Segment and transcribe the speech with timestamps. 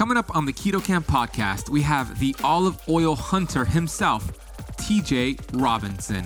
[0.00, 4.32] Coming up on the Keto Camp podcast, we have the olive oil hunter himself,
[4.78, 6.24] TJ Robinson.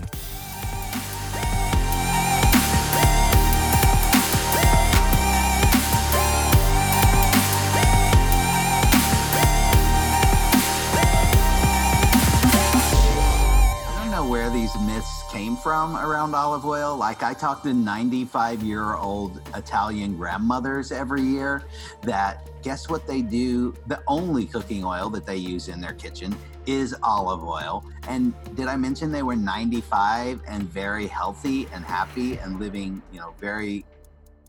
[15.45, 16.97] Came from around olive oil.
[16.97, 21.65] Like I talk to 95 year old Italian grandmothers every year
[22.01, 23.75] that guess what they do?
[23.87, 27.85] The only cooking oil that they use in their kitchen is olive oil.
[28.09, 33.21] And did I mention they were 95 and very healthy and happy and living, you
[33.21, 33.85] know, very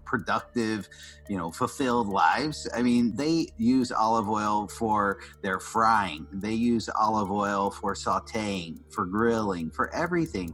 [0.05, 0.87] productive,
[1.29, 2.67] you know, fulfilled lives.
[2.75, 8.79] I mean, they use olive oil for their frying, they use olive oil for sauteing,
[8.91, 10.53] for grilling, for everything.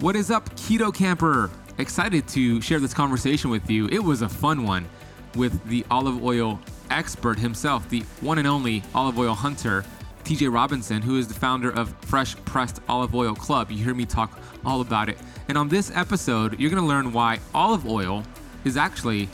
[0.00, 1.50] What is up, Keto Camper?
[1.78, 3.88] Excited to share this conversation with you.
[3.88, 4.88] It was a fun one
[5.34, 9.84] with the olive oil expert himself, the one and only olive oil hunter,
[10.22, 13.72] TJ Robinson, who is the founder of Fresh Pressed Olive Oil Club.
[13.72, 15.18] You hear me talk all about it.
[15.48, 18.22] And on this episode, you're going to learn why olive oil
[18.64, 19.28] is actually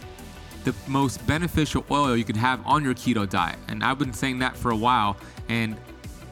[0.65, 3.59] the most beneficial oil you can have on your keto diet.
[3.69, 5.19] And I've been saying that for a while,
[5.51, 5.77] and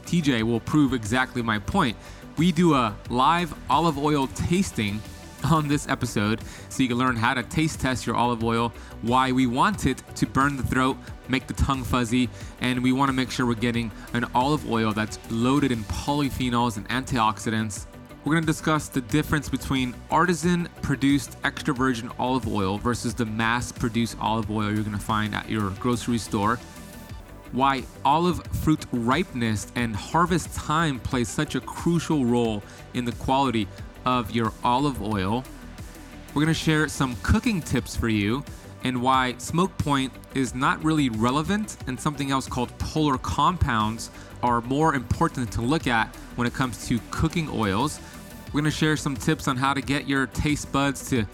[0.06, 1.98] TJ will prove exactly my point
[2.36, 5.00] we do a live olive oil tasting
[5.44, 9.32] on this episode so you can learn how to taste test your olive oil, why
[9.32, 10.96] we want it to burn the throat,
[11.28, 12.28] make the tongue fuzzy,
[12.60, 16.76] and we want to make sure we're getting an olive oil that's loaded in polyphenols
[16.76, 17.86] and antioxidants.
[18.24, 23.26] We're going to discuss the difference between artisan produced extra virgin olive oil versus the
[23.26, 26.60] mass produced olive oil you're going to find at your grocery store
[27.52, 32.62] why olive fruit ripeness and harvest time plays such a crucial role
[32.94, 33.68] in the quality
[34.04, 35.44] of your olive oil.
[36.28, 38.42] We're going to share some cooking tips for you
[38.84, 44.10] and why smoke point is not really relevant and something else called polar compounds
[44.42, 48.00] are more important to look at when it comes to cooking oils.
[48.46, 51.26] We're going to share some tips on how to get your taste buds to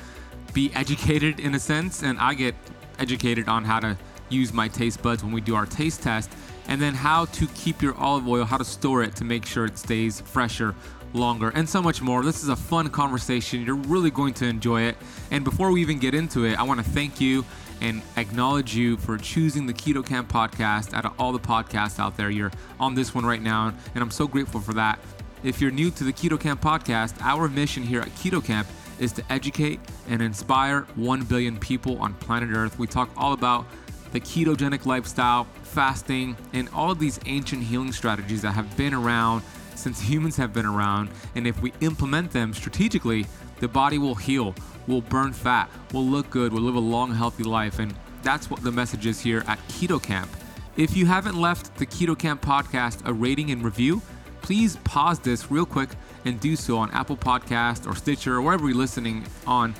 [0.53, 2.55] be educated in a sense and I get
[2.99, 3.97] educated on how to
[4.29, 6.31] use my taste buds when we do our taste test,
[6.69, 9.65] and then how to keep your olive oil, how to store it to make sure
[9.65, 10.75] it stays fresher
[11.15, 12.23] longer, and so much more.
[12.23, 13.65] This is a fun conversation.
[13.65, 14.97] You're really going to enjoy it.
[15.31, 17.45] And before we even get into it, I want to thank you
[17.81, 22.17] and acknowledge you for choosing the Keto Camp podcast out of all the podcasts out
[22.17, 22.29] there.
[22.29, 22.51] You're
[22.81, 24.99] on this one right now, and I'm so grateful for that.
[25.45, 28.67] If you're new to the Keto Camp podcast, our mission here at Keto Camp
[28.99, 29.79] is to educate
[30.09, 32.79] and inspire 1 billion people on planet Earth.
[32.79, 33.65] We talk all about
[34.13, 39.43] the ketogenic lifestyle, fasting, and all these ancient healing strategies that have been around
[39.75, 41.09] since humans have been around.
[41.35, 43.27] And if we implement them strategically,
[43.61, 44.55] the body will heal,
[44.87, 47.79] will burn fat, will look good, will live a long, healthy life.
[47.79, 50.31] And that's what the message is here at Keto Camp.
[50.77, 54.01] If you haven't left the Keto Camp podcast a rating and review,
[54.43, 55.91] please pause this real quick
[56.25, 59.75] and do so on Apple Podcast or Stitcher or wherever you're listening on.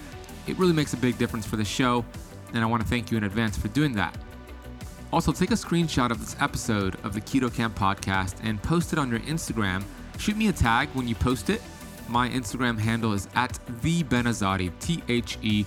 [0.47, 2.05] It really makes a big difference for the show
[2.53, 4.17] and I want to thank you in advance for doing that.
[5.13, 8.99] Also, take a screenshot of this episode of the Keto Camp podcast and post it
[8.99, 9.83] on your Instagram.
[10.19, 11.63] Shoot me a tag when you post it.
[12.09, 15.65] My Instagram handle is at the Benazadi, T H E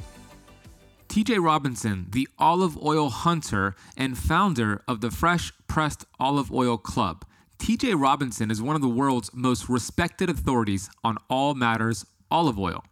[1.09, 7.25] TJ Robinson, the olive oil hunter and founder of the Fresh Pressed Olive Oil Club.
[7.59, 12.85] TJ Robinson is one of the world's most respected authorities on all matters olive oil.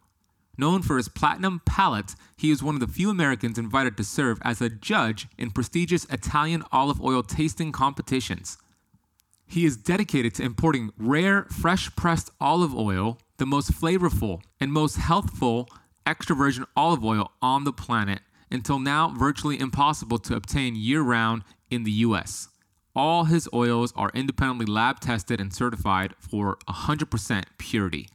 [0.57, 4.39] Known for his platinum palate, he is one of the few Americans invited to serve
[4.41, 8.57] as a judge in prestigious Italian olive oil tasting competitions.
[9.45, 14.97] He is dedicated to importing rare, fresh pressed olive oil, the most flavorful and most
[14.97, 15.69] healthful
[16.07, 21.43] extra virgin olive oil on the planet, until now virtually impossible to obtain year round
[21.69, 22.49] in the US.
[22.95, 28.09] All his oils are independently lab tested and certified for 100% purity.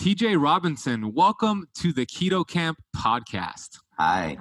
[0.00, 3.78] TJ Robinson, welcome to the Keto Camp podcast.
[3.98, 4.36] Hi.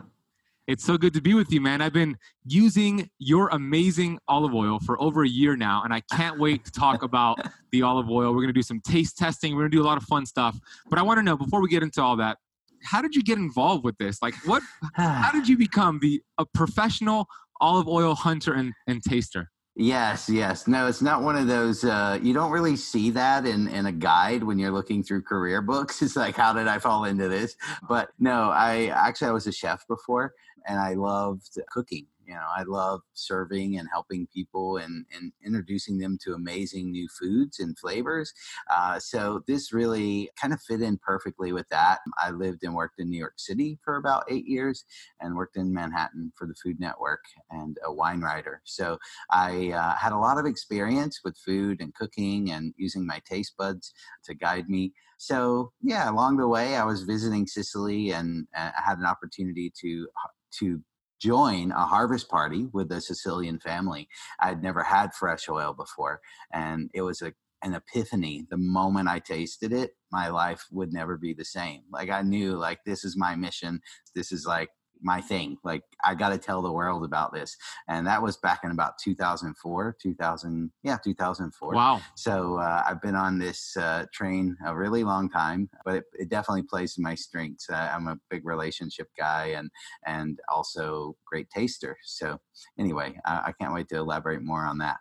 [0.67, 1.81] It's so good to be with you, man.
[1.81, 6.39] I've been using your amazing olive oil for over a year now, and I can't
[6.39, 7.39] wait to talk about
[7.71, 8.31] the olive oil.
[8.31, 9.55] We're going to do some taste testing.
[9.55, 10.59] We're going to do a lot of fun stuff.
[10.89, 12.37] But I want to know before we get into all that,
[12.83, 14.21] how did you get involved with this?
[14.21, 14.61] Like, what?
[14.93, 17.27] how did you become the a professional
[17.61, 19.49] olive oil hunter and, and taster?
[19.77, 20.67] Yes, yes.
[20.67, 21.83] No, it's not one of those.
[21.83, 25.61] Uh, you don't really see that in in a guide when you're looking through career
[25.61, 26.01] books.
[26.05, 27.55] It's like, how did I fall into this?
[27.89, 30.33] But no, I actually I was a chef before,
[30.65, 35.97] and I loved cooking you know i love serving and helping people and, and introducing
[35.97, 38.33] them to amazing new foods and flavors
[38.69, 41.99] uh, so this really kind of fit in perfectly with that.
[42.17, 44.85] I lived and worked in new york city for about eight years
[45.21, 48.97] and worked in manhattan for the food network and a wine writer so
[49.31, 53.53] i uh, had a lot of experience with food and cooking and using my taste
[53.57, 53.93] buds
[54.23, 58.81] to guide me so yeah along the way i was visiting sicily and uh, i
[58.83, 60.07] had an opportunity to
[60.51, 60.81] to
[61.21, 64.07] join a harvest party with a Sicilian family.
[64.39, 66.21] I'd never had fresh oil before,
[66.51, 67.33] and it was a
[67.65, 72.09] an epiphany the moment i tasted it my life would never be the same like
[72.11, 73.81] i knew like this is my mission
[74.13, 74.69] this is like
[75.05, 75.57] my thing.
[75.63, 77.55] Like I got to tell the world about this.
[77.87, 81.73] And that was back in about 2004, 2000, yeah, 2004.
[81.73, 82.01] Wow.
[82.15, 86.29] So uh, I've been on this uh, train a really long time, but it, it
[86.29, 87.69] definitely plays to my strengths.
[87.69, 89.69] Uh, I'm a big relationship guy and
[90.05, 91.95] and also great taster.
[92.03, 92.39] So
[92.79, 94.97] anyway, I, I can't wait to elaborate more on that.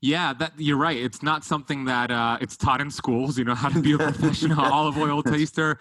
[0.00, 0.96] Yeah, that you're right.
[0.96, 3.36] It's not something that uh, it's taught in schools.
[3.36, 5.78] You know how to be a professional olive oil taster.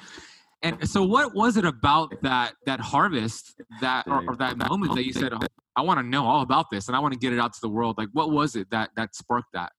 [0.66, 5.06] And so, what was it about that that harvest that or, or that moment that
[5.06, 5.40] you said, oh,
[5.76, 7.62] "I want to know all about this and I want to get it out to
[7.62, 8.00] the world"?
[8.00, 9.72] Like, what was it that that sparked that?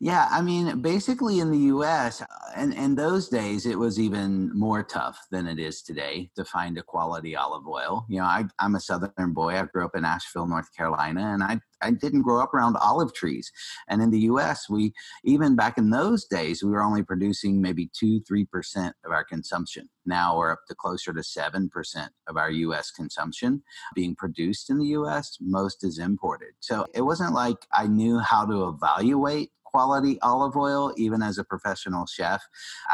[0.00, 2.22] Yeah, I mean, basically in the U.S.
[2.56, 6.44] and uh, in those days, it was even more tough than it is today to
[6.44, 8.06] find a quality olive oil.
[8.08, 9.58] You know, I, am a Southern boy.
[9.58, 13.12] I grew up in Asheville, North Carolina, and I I didn't grow up around olive
[13.12, 13.52] trees.
[13.88, 17.90] And in the U.S., we even back in those days, we were only producing maybe
[17.92, 19.88] two, three percent of our consumption.
[20.06, 22.90] Now we're up to closer to seven percent of our U.S.
[22.90, 23.62] consumption
[23.94, 25.36] being produced in the U.S.
[25.40, 26.54] Most is imported.
[26.60, 31.42] So it wasn't like I knew how to evaluate quality olive oil, even as a
[31.42, 32.40] professional chef.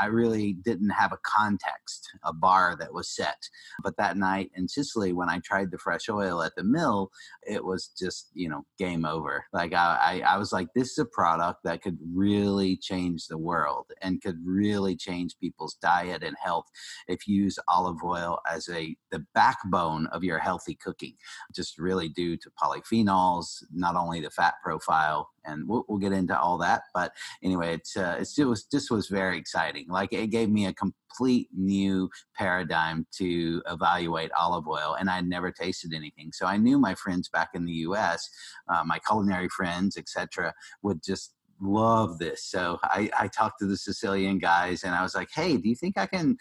[0.01, 3.37] I really didn't have a context, a bar that was set.
[3.83, 7.11] But that night in Sicily, when I tried the fresh oil at the mill,
[7.47, 9.45] it was just, you know, game over.
[9.53, 13.37] Like I, I, I was like, this is a product that could really change the
[13.37, 16.65] world and could really change people's diet and health
[17.09, 21.13] if you use olive oil as a the backbone of your healthy cooking.
[21.55, 26.39] Just really due to polyphenols, not only the fat profile, and we'll, we'll get into
[26.39, 26.70] all that.
[26.95, 27.13] But
[27.43, 29.87] anyway, it's uh, it's it was this was very exciting.
[29.89, 35.51] Like it gave me a complete new paradigm to evaluate olive oil, and I'd never
[35.51, 36.31] tasted anything.
[36.33, 38.29] So I knew my friends back in the U.S.,
[38.73, 42.45] uh, my culinary friends, etc., would just love this.
[42.45, 45.75] So I, I talked to the Sicilian guys and I was like, hey, do you
[45.75, 46.37] think I can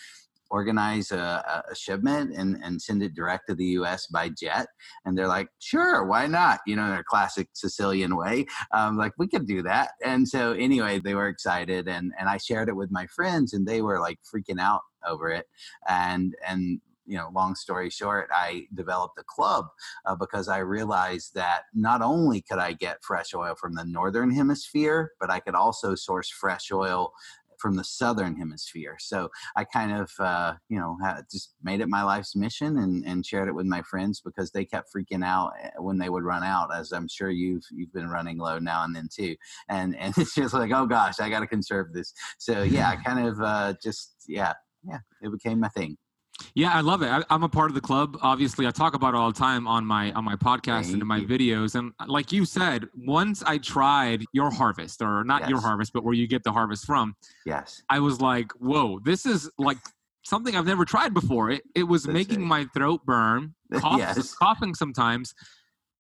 [0.50, 4.68] organize a, a, shipment and, and send it direct to the US by jet?
[5.06, 6.60] And they're like, sure, why not?
[6.66, 8.46] You know, in a classic Sicilian way.
[8.74, 9.92] Um, like, we could do that.
[10.04, 11.88] And so, anyway, they were excited.
[11.88, 15.30] And, and I shared it with my friends, and they were like freaking out over
[15.30, 15.46] it.
[15.88, 19.66] And, and, you know, long story short, I developed a club
[20.06, 24.30] uh, because I realized that not only could I get fresh oil from the northern
[24.30, 27.12] hemisphere, but I could also source fresh oil
[27.60, 28.98] from the southern hemisphere.
[29.00, 30.98] So I kind of, uh, you know,
[31.32, 34.66] just made it my life's mission and, and shared it with my friends because they
[34.66, 38.10] kept freaking out eh, when they would run out, as I'm sure you've you've been
[38.10, 39.36] running low now and then too.
[39.68, 42.14] And and it's just like, oh gosh, I got to conserve this.
[42.38, 45.98] So yeah, I kind of uh, just yeah yeah, it became my thing.
[46.54, 47.08] Yeah, I love it.
[47.08, 48.18] I, am a part of the club.
[48.22, 51.02] Obviously, I talk about it all the time on my on my podcast Thank and
[51.02, 51.28] in my you.
[51.28, 51.76] videos.
[51.76, 55.50] And uh, like you said, once I tried your harvest, or not yes.
[55.50, 57.16] your harvest, but where you get the harvest from,
[57.46, 59.78] yes, I was like, "Whoa, this is like
[60.24, 62.46] something I've never tried before." It it was That's making it.
[62.46, 64.34] my throat burn, cough, yes.
[64.36, 65.34] coughing sometimes.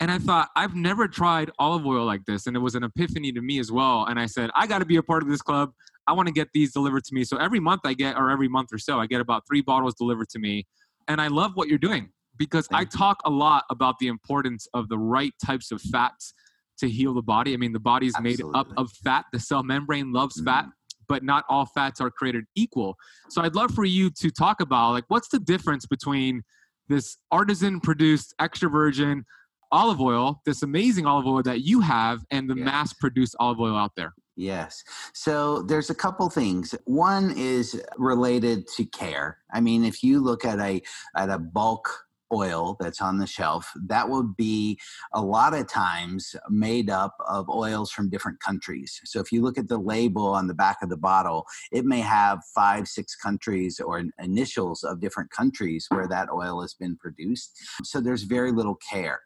[0.01, 2.47] And I thought, I've never tried olive oil like this.
[2.47, 4.05] And it was an epiphany to me as well.
[4.05, 5.73] And I said, I got to be a part of this club.
[6.09, 7.23] I want to get these delivered to me.
[7.23, 9.93] So every month I get, or every month or so, I get about three bottles
[9.93, 10.65] delivered to me.
[11.07, 14.67] And I love what you're doing because Thank I talk a lot about the importance
[14.73, 16.33] of the right types of fats
[16.79, 17.53] to heal the body.
[17.53, 18.45] I mean, the body's Absolutely.
[18.45, 19.25] made up of fat.
[19.31, 20.47] The cell membrane loves mm-hmm.
[20.47, 20.65] fat,
[21.07, 22.95] but not all fats are created equal.
[23.29, 26.41] So I'd love for you to talk about like what's the difference between
[26.87, 29.25] this artisan produced extra virgin
[29.71, 32.65] olive oil, this amazing olive oil that you have, and the yes.
[32.65, 34.13] mass produced olive oil out there?
[34.39, 34.85] Yes.
[35.11, 36.73] So there's a couple things.
[36.85, 39.39] One is related to care.
[39.51, 40.81] I mean, if you look at a
[41.13, 44.79] at a bulk oil that's on the shelf, that would be
[45.13, 49.01] a lot of times made up of oils from different countries.
[49.03, 51.99] So if you look at the label on the back of the bottle, it may
[51.99, 57.59] have five, six countries or initials of different countries where that oil has been produced.
[57.83, 59.19] So there's very little care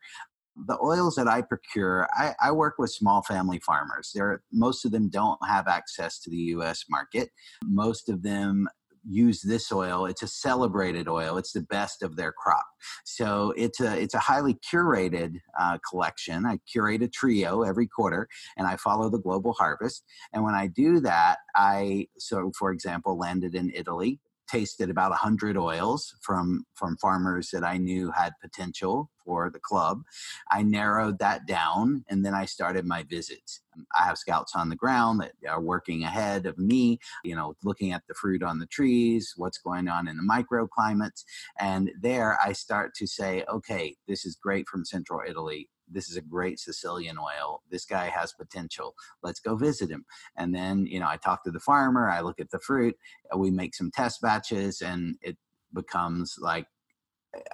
[0.55, 4.11] the oils that I procure, I, I, work with small family farmers.
[4.13, 6.85] There, most of them don't have access to the U.S.
[6.89, 7.31] market.
[7.63, 8.67] Most of them
[9.07, 10.05] use this oil.
[10.05, 11.37] It's a celebrated oil.
[11.37, 12.65] It's the best of their crop.
[13.03, 16.45] So it's a it's a highly curated uh, collection.
[16.45, 20.03] I curate a trio every quarter, and I follow the global harvest.
[20.33, 25.57] And when I do that, I so for example landed in Italy tasted about 100
[25.57, 30.03] oils from from farmers that I knew had potential for the club.
[30.51, 33.61] I narrowed that down and then I started my visits.
[33.75, 37.55] Um, I have scouts on the ground that are working ahead of me, you know,
[37.63, 41.23] looking at the fruit on the trees, what's going on in the microclimates.
[41.59, 46.17] And there I start to say, okay, this is great from central Italy this is
[46.17, 47.61] a great Sicilian oil.
[47.69, 48.95] This guy has potential.
[49.21, 50.05] Let's go visit him.
[50.35, 52.95] And then, you know, I talk to the farmer, I look at the fruit,
[53.35, 55.37] we make some test batches, and it
[55.73, 56.67] becomes like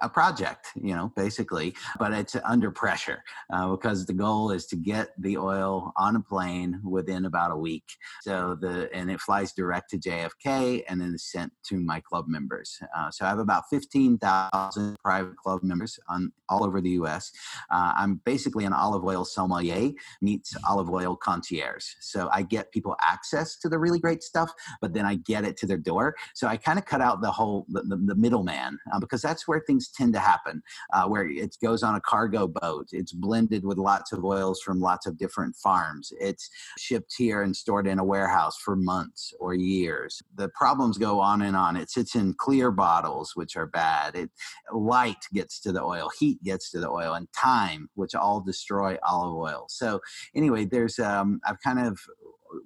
[0.01, 4.75] a project, you know, basically, but it's under pressure uh, because the goal is to
[4.75, 7.85] get the oil on a plane within about a week.
[8.21, 12.25] So the and it flies direct to JFK and then is sent to my club
[12.27, 12.79] members.
[12.95, 17.31] Uh, so I have about fifteen thousand private club members on all over the U.S.
[17.69, 21.85] Uh, I'm basically an olive oil sommelier meets olive oil concierge.
[21.99, 25.57] So I get people access to the really great stuff, but then I get it
[25.57, 26.15] to their door.
[26.33, 29.47] So I kind of cut out the whole the, the, the middleman uh, because that's
[29.47, 32.87] where things tend to happen uh, where it goes on a cargo boat.
[32.91, 36.11] It's blended with lots of oils from lots of different farms.
[36.19, 36.49] It's
[36.79, 40.21] shipped here and stored in a warehouse for months or years.
[40.35, 41.75] The problems go on and on.
[41.75, 44.15] It sits in clear bottles, which are bad.
[44.15, 44.31] It
[44.73, 48.97] light gets to the oil, heat gets to the oil, and time, which all destroy
[49.07, 49.65] olive oil.
[49.69, 49.99] So
[50.35, 51.99] anyway, there's um, I've kind of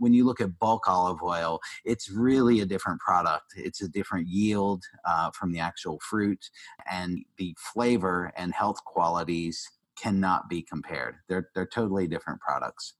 [0.03, 3.53] when you look at bulk olive oil, it's really a different product.
[3.55, 6.50] It's a different yield uh, from the actual fruit,
[6.91, 9.65] and the flavor and health qualities
[9.98, 11.15] cannot be compared.
[11.29, 12.95] They're they're totally different products.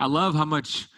[0.00, 0.88] I love how much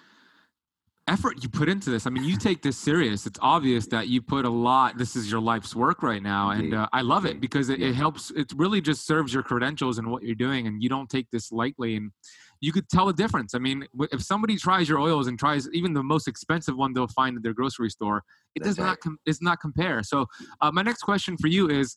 [1.08, 2.06] effort you put into this.
[2.06, 3.26] I mean, you take this serious.
[3.26, 4.98] It's obvious that you put a lot.
[4.98, 7.94] This is your life's work right now, and uh, I love it because it, it
[7.94, 8.30] helps.
[8.30, 11.50] It really just serves your credentials and what you're doing, and you don't take this
[11.50, 11.96] lightly.
[11.96, 12.12] And
[12.60, 13.54] you could tell a difference.
[13.54, 17.06] I mean, if somebody tries your oils and tries even the most expensive one they'll
[17.08, 18.24] find at their grocery store,
[18.54, 18.86] it That's does right.
[18.86, 20.02] not com- does not compare.
[20.02, 20.26] So,
[20.60, 21.96] uh, my next question for you is,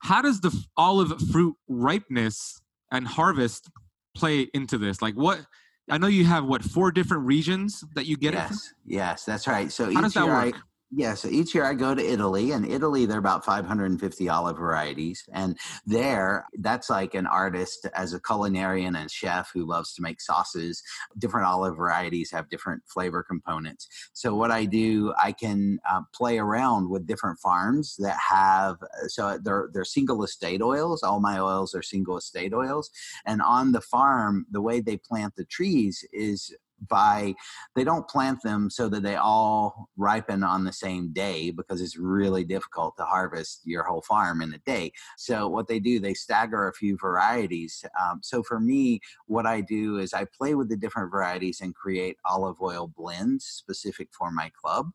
[0.00, 3.70] how does the olive fruit ripeness and harvest
[4.14, 5.02] play into this?
[5.02, 5.44] Like, what?
[5.90, 8.52] I know you have what four different regions that you get yes, it.
[8.52, 9.70] Yes, yes, that's right.
[9.72, 10.54] So how does that work?
[10.54, 10.60] I,
[10.94, 14.58] yeah, so each year I go to Italy, and Italy, there are about 550 olive
[14.58, 15.24] varieties.
[15.32, 20.20] And there, that's like an artist as a culinarian and chef who loves to make
[20.20, 20.82] sauces.
[21.16, 23.88] Different olive varieties have different flavor components.
[24.12, 29.38] So, what I do, I can uh, play around with different farms that have, so
[29.42, 31.02] they're, they're single estate oils.
[31.02, 32.90] All my oils are single estate oils.
[33.24, 36.54] And on the farm, the way they plant the trees is
[36.88, 37.34] by
[37.74, 41.96] they don't plant them so that they all ripen on the same day because it's
[41.96, 44.92] really difficult to harvest your whole farm in a day.
[45.16, 47.84] So what they do they stagger a few varieties.
[48.00, 51.74] Um, so for me what i do is i play with the different varieties and
[51.74, 54.90] create olive oil blends specific for my club.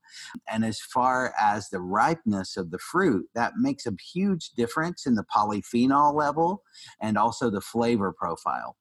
[0.47, 5.15] And as far as the ripeness of the fruit that makes a huge difference in
[5.15, 6.63] the polyphenol level
[7.01, 8.75] and also the flavor profile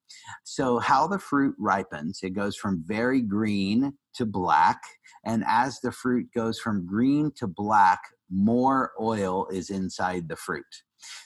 [0.45, 4.81] so, how the fruit ripens, it goes from very green to black.
[5.25, 10.65] And as the fruit goes from green to black, more oil is inside the fruit.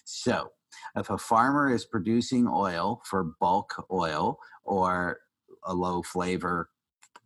[0.04, 0.50] So,
[0.96, 5.18] if a farmer is producing oil for bulk oil or
[5.64, 6.70] a low flavor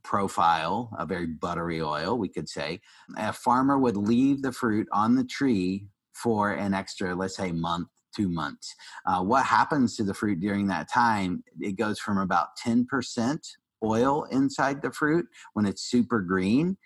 [0.02, 2.80] profile, a very buttery oil, we could say,
[3.16, 7.88] a farmer would leave the fruit on the tree for an extra, let's say, month
[8.14, 8.74] two months.
[9.06, 11.42] Uh, what happens to the fruit during that time?
[11.60, 13.38] It goes from about 10%
[13.84, 16.76] oil inside the fruit when it's super green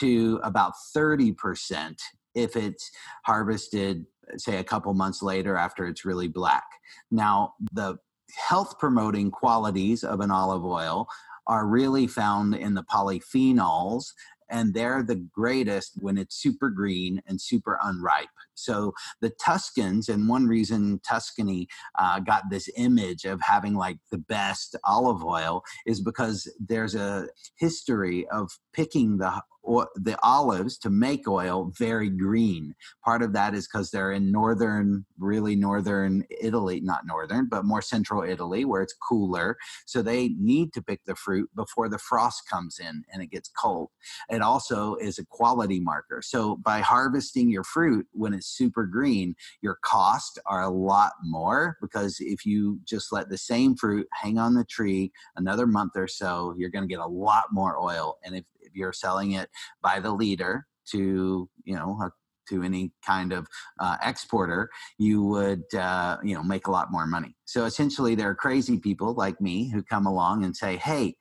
[0.00, 1.96] to about 30%
[2.34, 2.90] if it's
[3.24, 4.04] harvested
[4.36, 6.64] say a couple months later after it's really black.
[7.10, 7.96] Now, the
[8.36, 11.06] health promoting qualities of an olive oil
[11.46, 14.06] are really found in the polyphenols
[14.48, 18.28] and they're the greatest when it's super green and super unripe.
[18.54, 24.18] So the Tuscans, and one reason Tuscany uh, got this image of having like the
[24.18, 30.90] best olive oil is because there's a history of picking the or the olives to
[30.90, 32.74] make oil very green.
[33.04, 37.82] Part of that is because they're in northern, really northern Italy, not northern, but more
[37.82, 39.56] central Italy where it's cooler.
[39.84, 43.48] So they need to pick the fruit before the frost comes in and it gets
[43.48, 43.90] cold.
[44.30, 46.22] It also is a quality marker.
[46.22, 51.76] So by harvesting your fruit when it's super green, your costs are a lot more
[51.82, 56.06] because if you just let the same fruit hang on the tree another month or
[56.06, 58.18] so, you're going to get a lot more oil.
[58.24, 58.44] And if
[58.76, 59.48] you're selling it
[59.82, 62.10] by the liter to you know a,
[62.48, 63.46] to any kind of
[63.80, 67.34] uh, exporter, you would uh, you know make a lot more money.
[67.44, 71.16] So essentially, there are crazy people like me who come along and say, "Hey,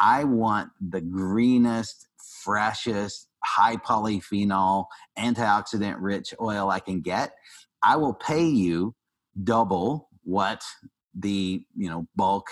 [0.00, 2.08] I want the greenest,
[2.42, 4.86] freshest, high polyphenol,
[5.18, 7.32] antioxidant rich oil I can get.
[7.82, 8.94] I will pay you
[9.42, 10.62] double what
[11.14, 12.48] the you know bulk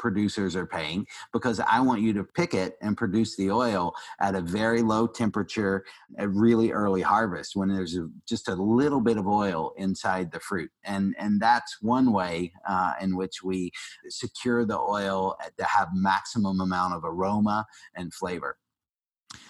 [0.00, 4.34] producers are paying because I want you to pick it and produce the oil at
[4.34, 5.84] a very low temperature
[6.18, 10.40] at really early harvest when there's a, just a little bit of oil inside the
[10.40, 10.70] fruit.
[10.84, 13.70] And, and that's one way uh, in which we
[14.08, 18.56] secure the oil to have maximum amount of aroma and flavor.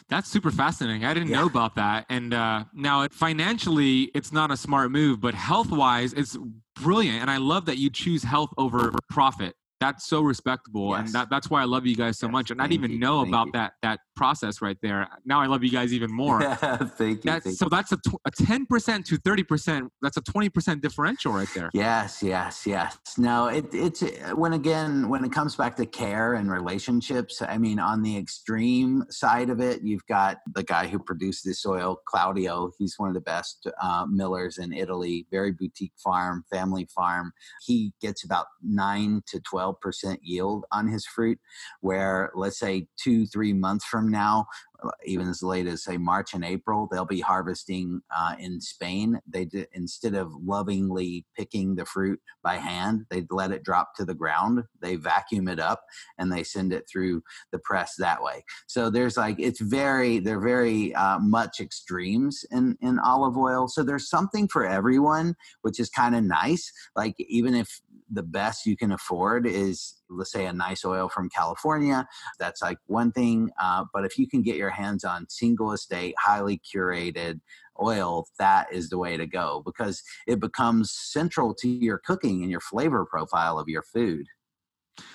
[0.08, 1.04] That's super fascinating.
[1.04, 1.36] I didn't yeah.
[1.36, 2.04] know about that.
[2.08, 6.36] And uh, now, financially, it's not a smart move, but health wise, it's
[6.74, 7.20] brilliant.
[7.22, 11.06] And I love that you choose health over profit that's so respectable yes.
[11.06, 12.32] and that, that's why i love you guys so yes.
[12.32, 12.98] much and i didn't even you.
[12.98, 13.52] know about you.
[13.52, 16.40] that that process right there now i love you guys even more
[17.00, 17.30] Thank you.
[17.30, 22.22] That's, so that's a, a 10% to 30% that's a 20% differential right there yes
[22.22, 24.02] yes yes no it, it's
[24.34, 29.04] when again when it comes back to care and relationships i mean on the extreme
[29.08, 33.14] side of it you've got the guy who produced this oil claudio he's one of
[33.14, 37.32] the best uh, millers in italy very boutique farm family farm
[37.66, 41.38] he gets about 9 to 12 12% yield on his fruit,
[41.80, 44.46] where let's say two, three months from now,
[44.82, 49.20] uh, even as late as say March and April, they'll be harvesting uh, in Spain.
[49.26, 54.04] They did, instead of lovingly picking the fruit by hand, they let it drop to
[54.04, 54.64] the ground.
[54.80, 55.82] They vacuum it up
[56.18, 58.44] and they send it through the press that way.
[58.66, 63.68] So there's like it's very they're very uh, much extremes in in olive oil.
[63.68, 66.72] So there's something for everyone, which is kind of nice.
[66.96, 67.80] Like even if
[68.10, 72.06] the best you can afford is let's say a nice oil from california.
[72.38, 76.14] That's like one thing uh, but if you can get your hands on single estate
[76.18, 77.40] highly curated
[77.80, 82.50] oil that is the way to go because it becomes central to your cooking and
[82.50, 84.26] your flavor profile of your food.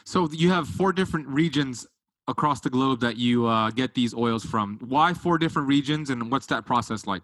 [0.06, 1.86] So you have four different regions
[2.28, 4.80] across the globe that you uh, get these oils from.
[4.82, 7.24] Why four different regions and what's that process like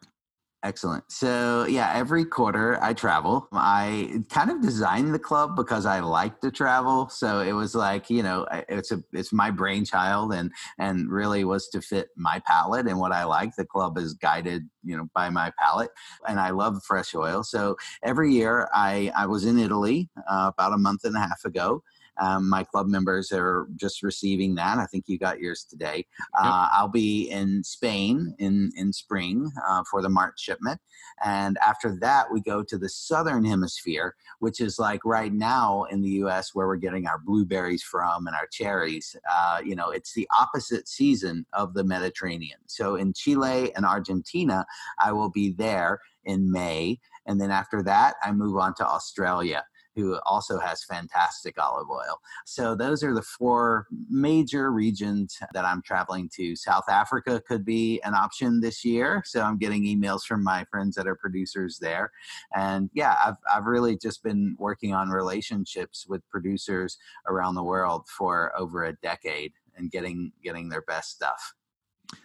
[0.63, 1.03] Excellent.
[1.11, 3.47] So yeah, every quarter I travel.
[3.51, 7.09] I kind of designed the club because I like to travel.
[7.09, 11.67] So it was like you know, it's a it's my brainchild and and really was
[11.69, 13.55] to fit my palate and what I like.
[13.55, 15.89] The club is guided you know by my palate,
[16.27, 17.41] and I love fresh oil.
[17.41, 21.43] So every year I I was in Italy uh, about a month and a half
[21.43, 21.81] ago.
[22.21, 24.77] Um, my club members are just receiving that.
[24.77, 26.05] I think you got yours today.
[26.39, 30.79] Uh, I'll be in Spain in in spring uh, for the March shipment,
[31.25, 36.01] and after that we go to the southern hemisphere, which is like right now in
[36.01, 36.53] the U.S.
[36.53, 39.15] where we're getting our blueberries from and our cherries.
[39.29, 42.59] Uh, you know, it's the opposite season of the Mediterranean.
[42.67, 44.65] So in Chile and Argentina,
[44.99, 46.99] I will be there in May.
[47.25, 49.63] And then after that, I move on to Australia
[49.95, 52.19] who also has fantastic olive oil.
[52.45, 56.55] So those are the four major regions that I'm traveling to.
[56.55, 59.23] South Africa could be an option this year.
[59.25, 62.11] So I'm getting emails from my friends that are producers there.
[62.55, 68.07] And yeah, I've, I've really just been working on relationships with producers around the world
[68.07, 71.53] for over a decade and getting getting their best stuff.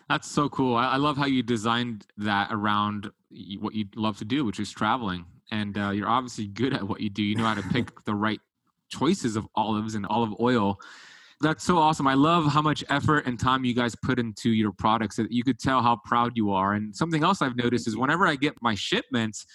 [0.08, 0.76] That's so cool.
[0.76, 3.10] I, love how you designed that around
[3.60, 7.00] what you love to do, which is traveling and uh, you're obviously good at what
[7.00, 7.22] you do.
[7.22, 8.40] You know how to pick the right
[8.88, 10.78] choices of olives and olive oil.
[11.40, 12.06] That's so awesome.
[12.06, 15.20] I love how much effort and time you guys put into your products.
[15.28, 16.72] You could tell how proud you are.
[16.72, 19.46] And something else I've noticed is whenever I get my shipments,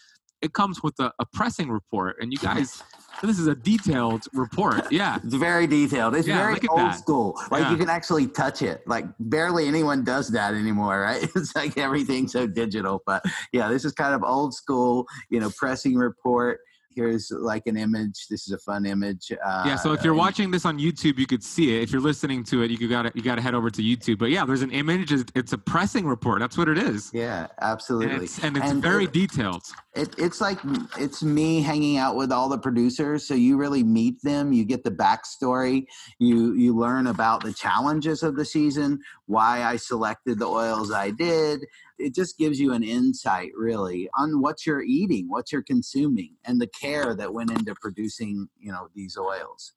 [0.42, 2.84] it comes with a, a pressing report, and you guys.
[3.22, 4.92] This is a detailed report.
[4.92, 5.20] Yeah.
[5.24, 6.16] It's very detailed.
[6.16, 6.98] It's Yeah, very old that.
[7.00, 7.40] school.
[7.52, 7.72] Like Yeah.
[7.72, 8.82] you can actually touch it.
[8.88, 11.24] Like barely anyone does that anymore, right?
[11.36, 13.02] It's like everything's so digital.
[13.06, 16.60] But yeah, this is kind of old school, you know, pressing report.
[16.96, 18.28] Here's like an image.
[18.30, 19.32] This is a fun image.
[19.32, 21.84] Uh, Yeah, so if you're watching this on YouTube, you could see it.
[21.84, 24.18] If you're listening to it, you got you got to head over to YouTube.
[24.20, 25.12] But yeah, there's an image.
[25.12, 26.40] It's, a pressing report.
[26.40, 27.12] That's what it is.
[27.14, 28.26] Yeah, And absolutely.
[28.26, 29.64] it's, and it's And very it- detailed.
[29.94, 30.58] It, it's like
[30.98, 34.54] it's me hanging out with all the producers, so you really meet them.
[34.54, 35.86] You get the backstory.
[36.20, 41.12] You you learn about the challenges of the season, why I selected the oils I
[41.12, 41.66] did.
[42.00, 46.60] It just gives you an insight, really, on what you're eating, what you're consuming, and
[46.60, 49.74] the care that went into producing, you know, these oils.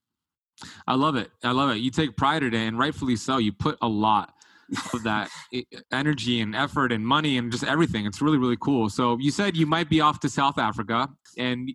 [0.86, 1.30] I love it.
[1.42, 1.78] I love it.
[1.78, 3.38] You take pride in it, and rightfully so.
[3.38, 4.32] You put a lot
[4.92, 5.28] of that
[5.92, 8.06] energy and effort and money and just everything.
[8.06, 8.88] It's really, really cool.
[8.88, 11.74] So you said you might be off to South Africa and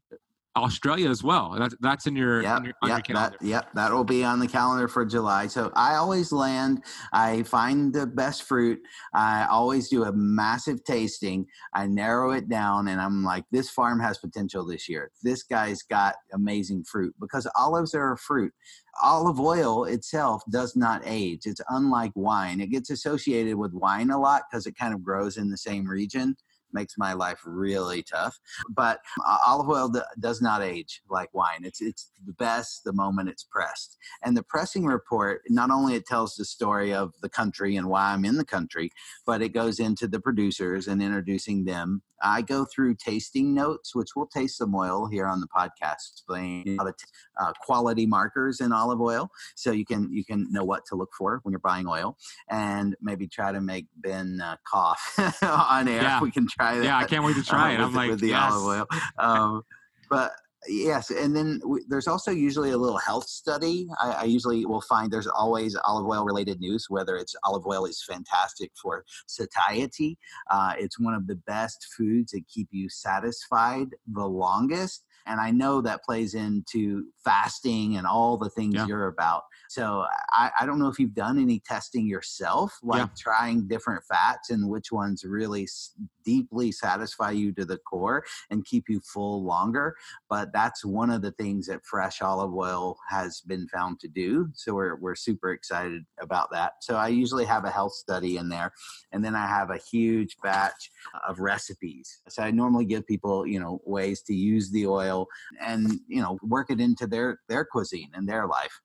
[0.55, 1.55] Australia as well.
[1.57, 3.37] That's that's in your, Yeah, in your, yeah, your calendar.
[3.39, 5.47] that, yep, that will be on the calendar for July.
[5.47, 6.83] So I always land.
[7.13, 8.79] I find the best fruit.
[9.13, 11.45] I always do a massive tasting.
[11.73, 15.11] I narrow it down, and I'm like, this farm has potential this year.
[15.23, 18.53] This guy's got amazing fruit because olives are a fruit.
[19.01, 21.41] Olive oil itself does not age.
[21.45, 22.59] It's unlike wine.
[22.59, 25.87] It gets associated with wine a lot because it kind of grows in the same
[25.87, 26.35] region.
[26.73, 31.63] Makes my life really tough but uh, olive oil does not age like wine.
[31.63, 33.97] It's it's the best the moment it's pressed.
[34.23, 38.13] And the pressing report not only it tells the story of the country and why
[38.13, 38.91] I'm in the country,
[39.25, 42.01] but it goes into the producers and introducing them.
[42.21, 46.77] I go through tasting notes, which we'll taste some oil here on the podcast, explain
[46.77, 47.05] how the t-
[47.39, 51.09] uh, quality markers in olive oil, so you can you can know what to look
[51.17, 52.17] for when you're buying oil,
[52.49, 56.01] and maybe try to make Ben uh, cough on air.
[56.01, 56.21] Yeah.
[56.21, 57.77] We can try that Yeah, I can't wait to try uh, it.
[57.79, 58.51] with, I'm like, with the yes.
[58.51, 58.99] olive oil.
[59.17, 59.61] Um,
[60.09, 60.31] but
[60.67, 63.87] yes, and then we, there's also usually a little health study.
[64.01, 67.85] I, I usually will find there's always olive oil related news, whether it's olive oil
[67.85, 70.17] is fantastic for satiety.
[70.49, 75.03] Uh, it's one of the best foods that keep you satisfied the longest.
[75.25, 78.87] And I know that plays into fasting and all the things Yeah.
[78.87, 79.43] you're about.
[79.67, 83.07] So I, I don't know if you've done any testing yourself, like Yeah.
[83.17, 85.91] trying different fats and which ones really s-
[86.23, 89.95] deeply satisfy you to the core and keep you full longer.
[90.29, 94.49] But that's one of the things that fresh olive oil has been found to do.
[94.53, 96.73] So we're, we're super excited about that.
[96.81, 98.71] So I usually have a health study in there.
[99.11, 100.91] And then I have a huge batch
[101.27, 102.21] of recipes.
[102.29, 105.27] So I normally give people, you know, ways to use the oil
[105.61, 108.81] and, you know, work it into their, their cuisine and their life.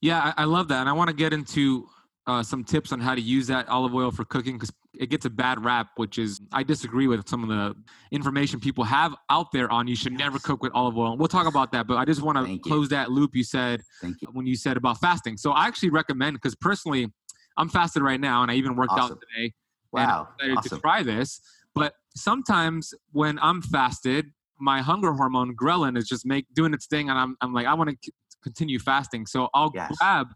[0.00, 1.88] Yeah, I, I love that, and I want to get into
[2.26, 5.24] uh, some tips on how to use that olive oil for cooking because it gets
[5.26, 7.74] a bad rap, which is I disagree with some of the
[8.10, 11.16] information people have out there on you should never cook with olive oil.
[11.16, 12.58] We'll talk about that, but I just want to you.
[12.60, 14.28] close that loop you said Thank you.
[14.32, 15.36] when you said about fasting.
[15.36, 17.12] So I actually recommend because personally,
[17.56, 19.16] I'm fasted right now, and I even worked Awesome.
[19.16, 19.52] out today.
[19.92, 20.02] Wow.
[20.02, 20.78] and I'm excited Awesome.
[20.78, 21.40] to try this.
[21.74, 27.08] But sometimes when I'm fasted, my hunger hormone ghrelin is just make doing its thing,
[27.10, 29.94] and I'm I'm like I want to c- continue fasting, so I'll Yes.
[29.98, 30.28] grab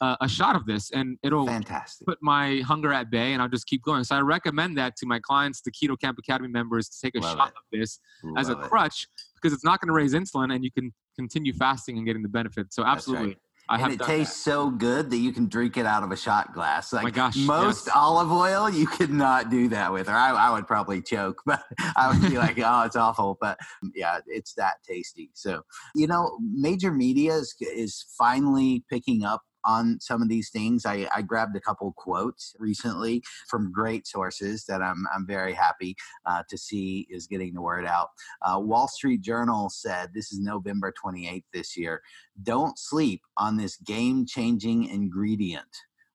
[0.00, 2.06] uh, a shot of this, and it'll Fantastic.
[2.06, 4.04] put my hunger at bay, and I'll just keep going.
[4.04, 7.20] So I recommend that to my clients, the Keto Camp Academy members, to take a
[7.20, 7.54] Love shot it.
[7.56, 7.98] of this
[8.36, 8.68] as a Love it.
[8.68, 12.22] crutch because it's not going to raise insulin, and you can continue fasting and getting
[12.22, 12.72] the benefit.
[12.72, 13.36] So absolutely,
[13.68, 16.16] I have and it tastes so good that you can drink it out of a
[16.16, 16.92] shot glass.
[16.92, 17.96] Like my gosh, most yes.
[17.96, 21.62] olive oil, you could not do that with, or I, I would probably choke, but
[21.96, 23.36] I would be like, oh, it's awful.
[23.40, 23.58] But
[23.94, 25.30] yeah, it's that tasty.
[25.34, 25.62] So,
[25.94, 30.86] you know, major media is, is finally picking up on some of these things.
[30.86, 35.96] I, I grabbed a couple quotes recently from great sources that I'm, I'm very happy
[36.24, 38.10] uh, to see is getting the word out.
[38.42, 42.02] Uh, Wall Street Journal said, this is November 28th this year,
[42.42, 45.64] don't sleep on this game changing ingredient.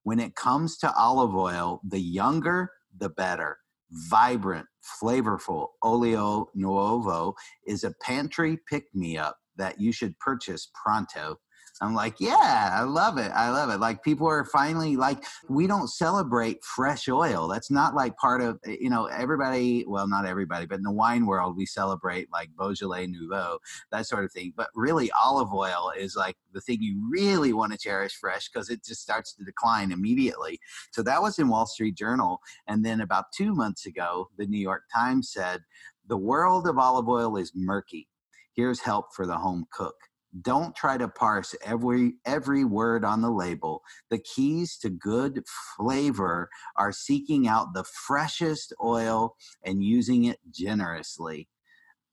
[0.03, 3.57] When it comes to olive oil, the younger, the better.
[3.91, 4.67] Vibrant,
[5.01, 7.33] flavorful olio nuovo
[7.67, 11.37] is a pantry pick me up that you should purchase pronto.
[11.81, 13.31] I'm like, yeah, I love it.
[13.33, 13.79] I love it.
[13.79, 17.47] Like people are finally like, we don't celebrate fresh oil.
[17.47, 20.91] That's not like part of, eh, you know, everybody, well, not everybody, but in the
[20.91, 23.57] wine world, we celebrate like Beaujolais Nouveau,
[23.91, 24.53] that sort of thing.
[24.55, 28.69] But really, olive oil is like the thing you really want to cherish fresh because
[28.69, 30.59] it just starts to decline immediately.
[30.91, 32.41] So that was in Wall Street Journal.
[32.67, 35.61] And then about two months ago, the New York Times said,
[36.07, 38.07] the world of olive oil is murky.
[38.53, 39.95] Here's help for the home cook.
[40.39, 43.81] Don't try to parse every every word on the label.
[44.09, 45.43] The keys to good
[45.75, 51.49] flavor are seeking out the freshest oil and using it generously.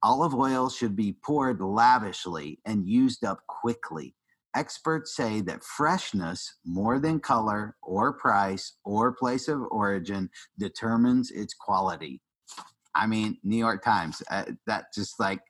[0.03, 4.15] Olive oil should be poured lavishly and used up quickly.
[4.55, 11.55] Experts say that freshness, more than color or price or place of origin, determines its
[11.55, 12.21] quality.
[12.95, 15.41] I mean, New York Times, uh, that just like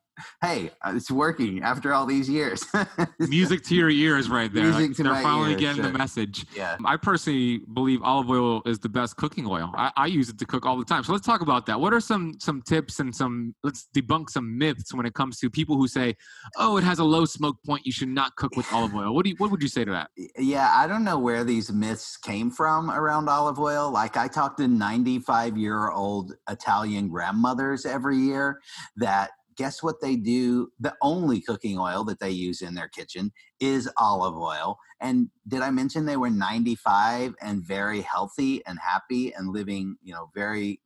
[0.42, 2.64] hey, uh, it's working after all these years.
[3.20, 4.64] Music to your ears, right there.
[4.72, 5.92] To They're finally ears, getting sure.
[5.92, 6.46] the message.
[6.54, 6.76] Yeah.
[6.84, 9.70] I personally believe olive oil is the best cooking oil.
[9.74, 11.04] I, I, use it to cook all the time.
[11.04, 11.78] So let's talk about that.
[11.80, 15.50] What are some some tips and some let's debunk some myths when it comes to
[15.50, 16.16] people who say,
[16.56, 17.84] "Oh, it has a low smoke point.
[17.84, 19.90] You should not cook with olive oil." What do you, what would you say to
[19.92, 20.10] that?
[20.38, 23.90] Yeah, I don't know where these myths came from around olive oil.
[23.90, 28.60] Like I talk to 95 year old Italian grandmothers every year
[28.96, 30.70] that guess what they do?
[30.78, 34.78] The only cooking oil that they use in their kitchen is olive oil.
[35.00, 40.14] And did I mention they were 95 and very healthy and happy and living, you
[40.14, 40.80] know, very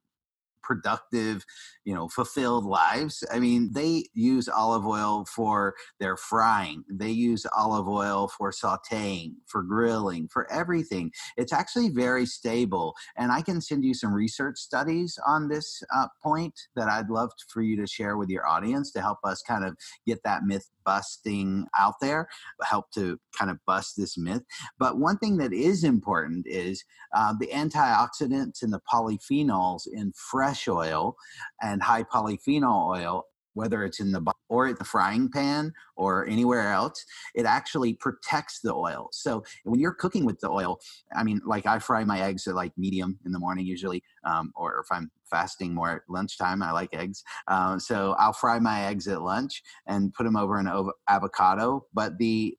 [0.62, 1.44] productive,
[1.84, 3.24] you know, fulfilled lives.
[3.32, 6.84] I mean, they use olive oil for their frying.
[6.90, 11.12] They use olive oil for sautéing, for grilling, for everything.
[11.36, 12.94] It's actually very stable.
[13.16, 17.30] And I can send you some research studies on this uh, point that I'd love
[17.48, 20.68] for you to share with your audience to help us kind of get that myth
[20.84, 22.28] busting out there,
[22.62, 24.42] help to kind of bust this myth.
[24.78, 30.51] But one thing that is important is uh, the antioxidants and the polyphenols in fresh
[30.68, 31.16] oil
[31.60, 36.72] and high polyphenol oil whether it's in the or at the frying pan or anywhere
[36.72, 39.08] else, it actually protects the oil.
[39.12, 40.78] So when you're cooking with the oil,
[41.14, 44.52] I mean, like I fry my eggs at like medium in the morning usually, um,
[44.54, 47.22] or if I'm fasting more at lunchtime, I like eggs.
[47.48, 51.86] Um, so I'll fry my eggs at lunch and put them over an avocado.
[51.94, 52.56] But the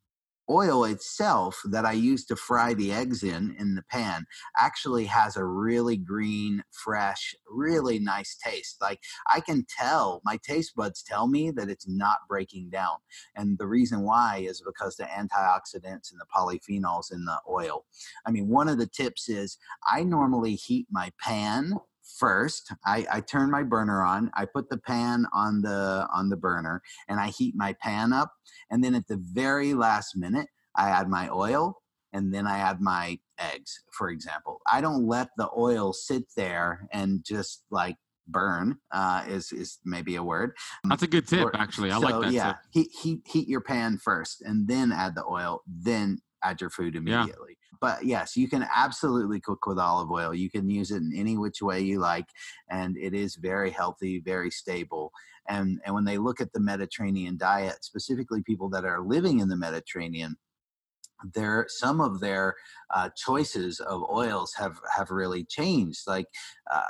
[0.50, 4.26] oil itself that I use to fry the eggs in in the pan
[4.58, 8.78] actually has a really green, fresh, really nice taste.
[8.82, 12.98] Like I can tell, my taste buds tell me that it's not breaking down.
[13.36, 17.86] And the reason why is because the antioxidants and the polyphenols in the oil.
[18.26, 21.74] I mean, one of the tips is I normally heat my pan
[22.20, 26.38] first I, I turn my burner on i put the pan on the on the
[26.38, 28.32] burner and i heat my pan up
[28.70, 31.82] and then at the very last minute i add my oil
[32.14, 36.88] and then i add my eggs for example i don't let the oil sit there
[36.92, 37.98] and just like
[38.28, 40.56] burn uh, is is maybe a word.
[40.86, 41.92] That's a good tip, or, actually.
[41.92, 42.34] I so, like that.
[42.34, 46.70] Yeah, heat, heat heat your pan first, and then add the oil, then add your
[46.70, 47.58] food immediately.
[47.84, 50.34] But yes, you can absolutely cook with olive oil.
[50.34, 52.28] You can use it in any which way you like,
[52.70, 55.12] and it is very healthy, very stable.
[55.50, 59.50] And and when they look at the Mediterranean diet, specifically people that are living in
[59.50, 60.38] the Mediterranean,
[61.34, 62.56] their some of their
[62.96, 66.28] uh, choices of oils have have really changed like
[66.72, 66.82] uh,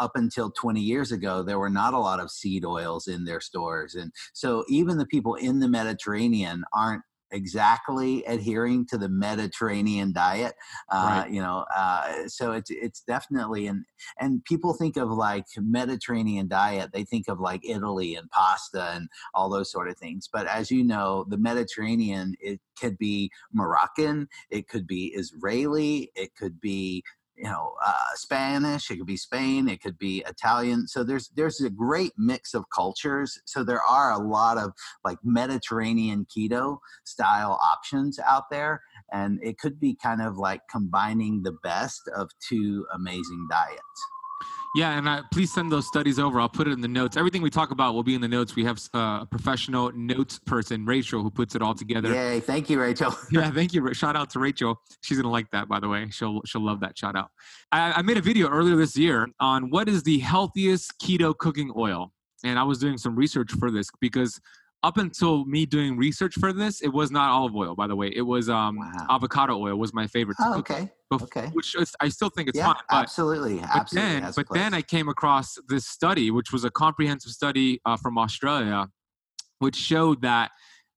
[0.00, 3.40] up until 20 years ago there were not a lot of seed oils in their
[3.40, 10.12] stores and so even the people in the mediterranean aren't exactly adhering to the Mediterranean
[10.12, 10.54] diet.
[10.90, 11.30] Uh, right.
[11.30, 13.84] You know, uh, so it's it's definitely and
[14.18, 19.08] and people think of like Mediterranean diet, they think of like Italy and pasta and
[19.34, 20.28] all those sort of things.
[20.32, 26.34] But as you know, the Mediterranean it could be Moroccan, it could be Israeli, it
[26.36, 27.04] could be
[27.40, 28.90] you know uh, Spanish.
[28.90, 29.68] It could be Spain.
[29.68, 30.86] It could be Italian.
[30.86, 33.40] So there's there's a great mix of cultures.
[33.46, 34.72] So there are a lot of
[35.04, 41.42] like Mediterranean keto style options out there, and it could be kind of like combining
[41.42, 44.00] the best of two amazing diets.
[44.74, 46.40] Yeah, and uh, please send those studies over.
[46.40, 47.16] I'll put it in the notes.
[47.16, 48.54] Everything we talk about will be in the notes.
[48.54, 52.12] We have uh, a professional notes person, Rachel, who puts it all together.
[52.12, 52.38] Yay!
[52.38, 53.12] Thank you, Rachel.
[53.32, 53.92] yeah, thank you.
[53.94, 54.80] Shout out to Rachel.
[55.00, 56.08] She's gonna like that, by the way.
[56.10, 57.30] She'll she'll love that shout out.
[57.72, 61.72] I, I made a video earlier this year on what is the healthiest keto cooking
[61.76, 62.12] oil,
[62.44, 64.40] and I was doing some research for this because
[64.82, 68.08] up until me doing research for this, it was not olive oil, by the way.
[68.14, 69.06] It was um, wow.
[69.10, 70.36] avocado oil was my favorite.
[70.40, 70.90] Oh, okay.
[71.12, 71.48] Okay.
[71.52, 72.76] Which is, I still think it's yeah, fine.
[72.88, 73.58] But, absolutely.
[73.58, 77.80] But absolutely then, but then I came across this study, which was a comprehensive study
[77.84, 78.88] uh, from Australia,
[79.58, 80.50] which showed that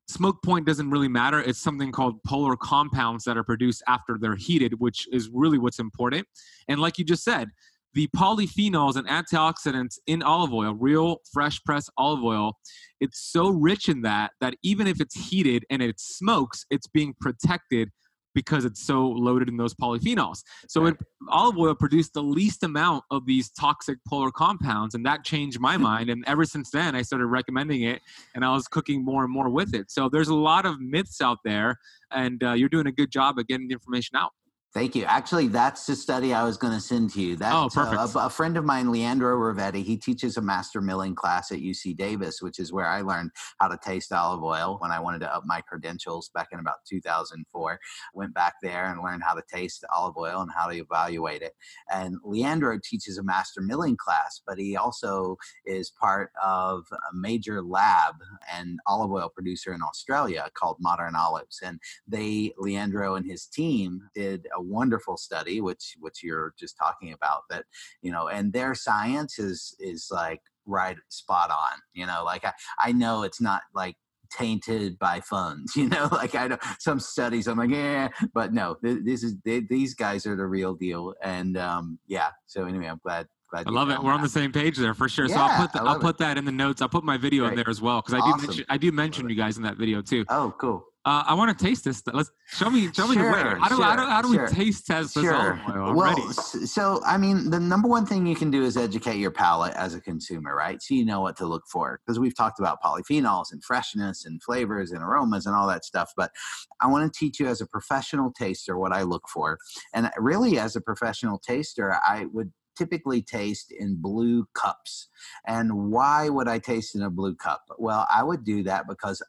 [0.07, 1.41] smoke point doesn't really matter.
[1.41, 5.79] It's something called polar compounds that are produced after they're heated, which is really what's
[5.79, 6.27] important.
[6.67, 7.49] And like you just said,
[7.93, 12.53] the polyphenols and antioxidants in olive oil, real fresh pressed olive oil,
[12.99, 17.13] it's so rich in that that even if it's heated and it smokes, it's being
[17.19, 17.89] protected
[18.33, 20.41] because it's so loaded in those polyphenols.
[20.67, 20.97] So it,
[21.29, 25.77] olive oil produced the least amount of these toxic polar compounds, and that changed my
[25.89, 26.09] mind.
[26.09, 28.01] And ever since then, I started recommending it,
[28.35, 29.91] and I was cooking more and more with it.
[29.91, 31.77] So there's a lot of myths out there,
[32.11, 34.31] and uh, you're doing a good job of getting the information out.
[34.73, 35.03] Thank you.
[35.05, 37.35] Actually, that's the study I was going to send to you.
[37.35, 38.15] That, oh, perfect.
[38.15, 41.59] Uh, a, a, friend of mine, Leandro Ravetti, he teaches a master milling class at
[41.59, 45.19] UC Davis, which is where I learned how to taste olive oil when I wanted
[45.19, 47.79] to up my credentials back in about 2004.
[48.15, 51.53] Went back there and learned how to taste olive oil and how to evaluate it.
[51.93, 57.61] And Leandro teaches a master milling class, but he also is part of a major
[57.61, 58.15] lab
[58.51, 61.59] and olive oil producer in Australia called Modern Olives.
[61.63, 67.13] And they, Leandro and his team, did a wonderful study, which which you're just talking
[67.13, 67.41] about.
[67.49, 67.65] That
[68.01, 71.79] you know, and their science is is like right spot on.
[71.93, 73.95] You know, like I I know it's not like
[74.35, 78.75] tainted by funds you know like i know some studies i'm like yeah but no
[78.81, 82.99] this is they, these guys are the real deal and um yeah so anyway i'm
[83.03, 83.99] glad I love it.
[83.99, 84.15] We're that.
[84.15, 85.27] on the same page there for sure.
[85.27, 86.81] Yeah, so I'll put the, I'll put that in the notes.
[86.81, 87.51] I'll put my video Great.
[87.51, 88.39] in there as well because I awesome.
[88.39, 90.25] do mention I do mention you guys in that video too.
[90.29, 90.83] Oh, cool.
[91.05, 92.01] Uh, I want to taste this.
[92.11, 93.59] Let's show me, show me sure, the way.
[93.59, 94.47] How do, sure, how do, how do sure.
[94.47, 95.61] we taste test this sure.
[95.67, 96.21] well, ready.
[96.31, 99.95] so I mean, the number one thing you can do is educate your palate as
[99.95, 100.81] a consumer, right?
[100.81, 104.41] So you know what to look for because we've talked about polyphenols and freshness and
[104.41, 106.13] flavors and aromas and all that stuff.
[106.15, 106.31] But
[106.79, 109.57] I want to teach you as a professional taster what I look for,
[109.93, 115.09] and really as a professional taster, I would typically taste in blue cups.
[115.45, 117.63] And why would I taste in a blue cup?
[117.77, 119.21] Well, I would do that because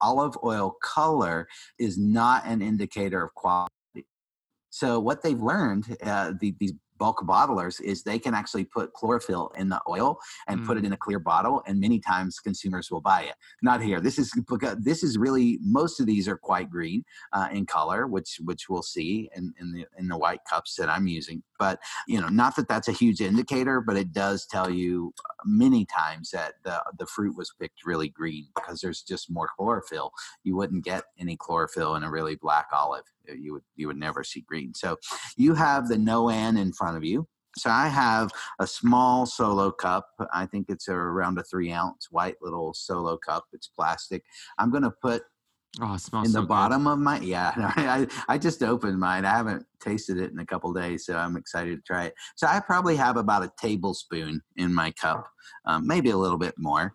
[0.00, 1.46] olive oil color
[1.78, 3.70] is not an indicator of quality.
[4.70, 9.52] So what they've learned, uh, the, these bulk bottlers is they can actually put chlorophyll
[9.56, 10.18] in the oil
[10.48, 10.66] and mm.
[10.66, 10.86] put it mm.
[10.86, 14.32] in a clear bottle and many times consumers will buy it not here this is
[14.78, 18.82] this is really most of these are quite green uh, in color which which we'll
[18.82, 22.56] see in, in the in the white cups that i'm using but you know not
[22.56, 26.82] that that's a huge indicator but it does tell you uh, many times that the
[26.98, 30.10] the fruit was picked really green because there's just more chlorophyll
[30.42, 33.96] you wouldn't get any chlorophyll in a really black olive uh, you would you would
[33.96, 34.74] never see green.
[34.74, 34.98] So
[35.36, 37.26] you have the Noan in front of you.
[37.56, 40.08] So I have a small solo cup.
[40.32, 43.44] I think it's around a three ounce white little solo cup.
[43.52, 44.24] It's plastic.
[44.58, 45.22] I'm going to put
[45.80, 47.52] Oh, in the so bottom of my yeah.
[47.76, 49.24] I, I just opened mine.
[49.24, 52.14] I haven't tasted it in a couple days, so I'm excited to try it.
[52.36, 55.26] So I probably have about a tablespoon in my cup,
[55.66, 56.94] um, maybe a little bit more.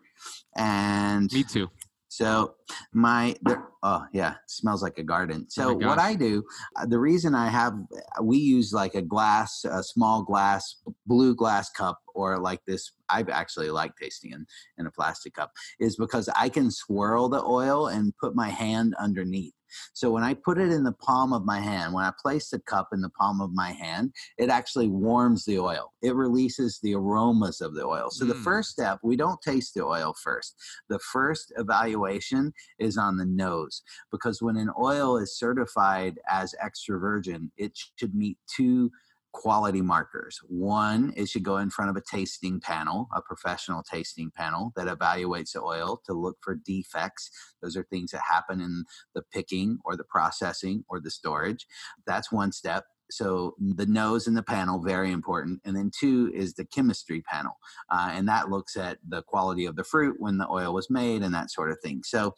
[0.56, 1.70] And me too.
[2.10, 2.56] So
[2.92, 3.36] my
[3.84, 5.46] oh yeah, smells like a garden.
[5.50, 6.44] So oh what I do,
[6.76, 7.74] uh, the reason I have
[8.22, 12.92] we use like a glass, a small glass, blue glass cup, or like this.
[13.10, 14.46] I actually like tasting in
[14.80, 18.96] in a plastic cup, is because I can swirl the oil and put my hand
[19.00, 19.54] underneath.
[19.94, 22.60] So when I put it in the palm of my hand, when I place the
[22.60, 25.94] cup in the palm of my hand, it actually warms the oil.
[26.02, 28.10] It releases the aromas of the oil.
[28.12, 28.30] So mm.
[28.30, 30.56] the first step, we don't taste the oil first.
[30.90, 37.00] The first evaluation is on the nose because when an oil is certified as extra
[37.00, 38.92] virgin, it should meet two
[39.32, 40.40] quality markers.
[40.48, 44.88] One, it should go in front of a tasting panel, a professional tasting panel that
[44.88, 47.30] evaluates the oil to look for defects.
[47.62, 51.68] Those are things that happen in the picking or the processing or the storage.
[52.06, 52.86] That's one step.
[53.12, 55.62] So the nose and the panel, very important.
[55.66, 57.54] And then two is the chemistry panel.
[57.90, 61.24] Uh, and that looks at the quality of the fruit when the oil was made
[61.24, 62.02] and that sort of thing.
[62.04, 62.36] So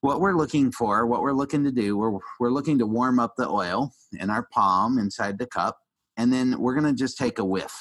[0.00, 3.34] what we're looking for, what we're looking to do, we're, we're looking to warm up
[3.36, 5.78] the oil in our palm inside the cup
[6.18, 7.72] and then we're going to just take a whiff.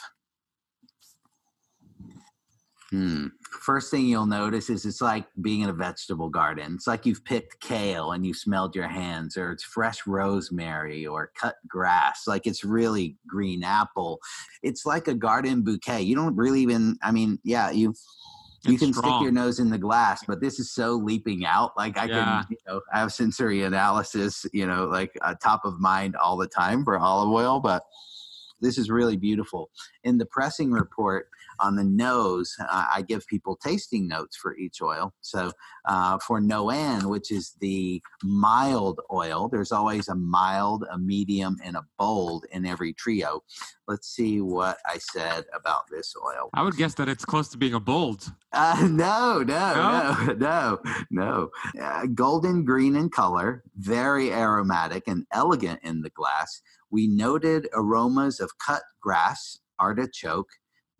[2.91, 3.27] Hmm.
[3.61, 6.75] First thing you'll notice is it's like being in a vegetable garden.
[6.75, 11.31] It's like you've picked kale and you smelled your hands, or it's fresh rosemary or
[11.37, 12.23] cut grass.
[12.27, 14.19] Like it's really green apple.
[14.63, 16.01] It's like a garden bouquet.
[16.03, 17.93] You don't really even, I mean, yeah, you
[18.63, 19.19] you it's can strong.
[19.19, 21.71] stick your nose in the glass, but this is so leaping out.
[21.77, 22.43] Like I yeah.
[22.43, 26.47] can, you know, have sensory analysis, you know, like uh, top of mind all the
[26.47, 27.83] time for olive oil, but
[28.61, 29.69] this is really beautiful.
[30.03, 31.27] In the pressing report
[31.59, 35.13] on the nose, uh, I give people tasting notes for each oil.
[35.21, 35.51] So
[35.85, 41.75] uh, for Noan, which is the mild oil, there's always a mild, a medium, and
[41.75, 43.43] a bold in every trio.
[43.87, 46.49] Let's see what I said about this oil.
[46.53, 48.31] I would guess that it's close to being a bold.
[48.51, 51.49] Uh, no, no, no, no, no.
[51.81, 56.61] Uh, golden green in color, very aromatic and elegant in the glass
[56.91, 60.49] we noted aromas of cut grass, artichoke,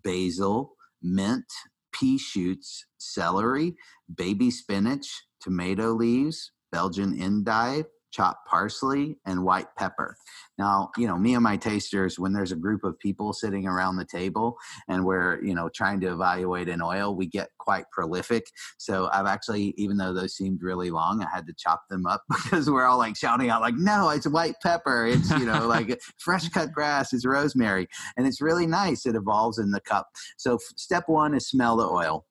[0.04, 1.46] basil, mint,
[1.92, 3.76] pea shoots, celery,
[4.14, 5.08] baby spinach,
[5.40, 10.16] tomato leaves, Belgian endive, chopped parsley, and white pepper.
[10.58, 13.98] Now, you know, me and my tasters, when there's a group of people sitting around
[13.98, 18.48] the table and we're, you know, trying to evaluate an oil, we get quite prolific.
[18.78, 22.24] So I've actually, even though those seemed really long, I had to chop them up
[22.44, 25.06] because we're all like shouting out, like, no, it's white pepper.
[25.06, 27.88] It's, you know, like fresh cut grass, it's rosemary.
[28.16, 29.06] And it's really nice.
[29.06, 30.08] It evolves in the cup.
[30.38, 32.26] So step one is smell the oil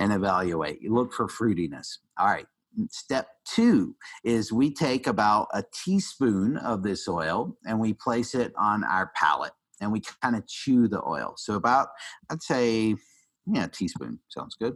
[0.00, 0.80] and evaluate.
[0.80, 1.98] You look for fruitiness.
[2.18, 2.46] All right.
[2.90, 8.52] Step two is we take about a teaspoon of this oil and we place it
[8.58, 11.34] on our palate and we kind of chew the oil.
[11.36, 11.88] So about,
[12.30, 12.96] I'd say,
[13.46, 14.74] yeah, a teaspoon sounds good.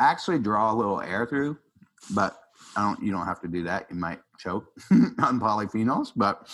[0.00, 1.58] Actually, draw a little air through,
[2.14, 2.38] but
[2.76, 3.02] I don't.
[3.02, 3.86] You don't have to do that.
[3.90, 6.48] You might choke on polyphenols, but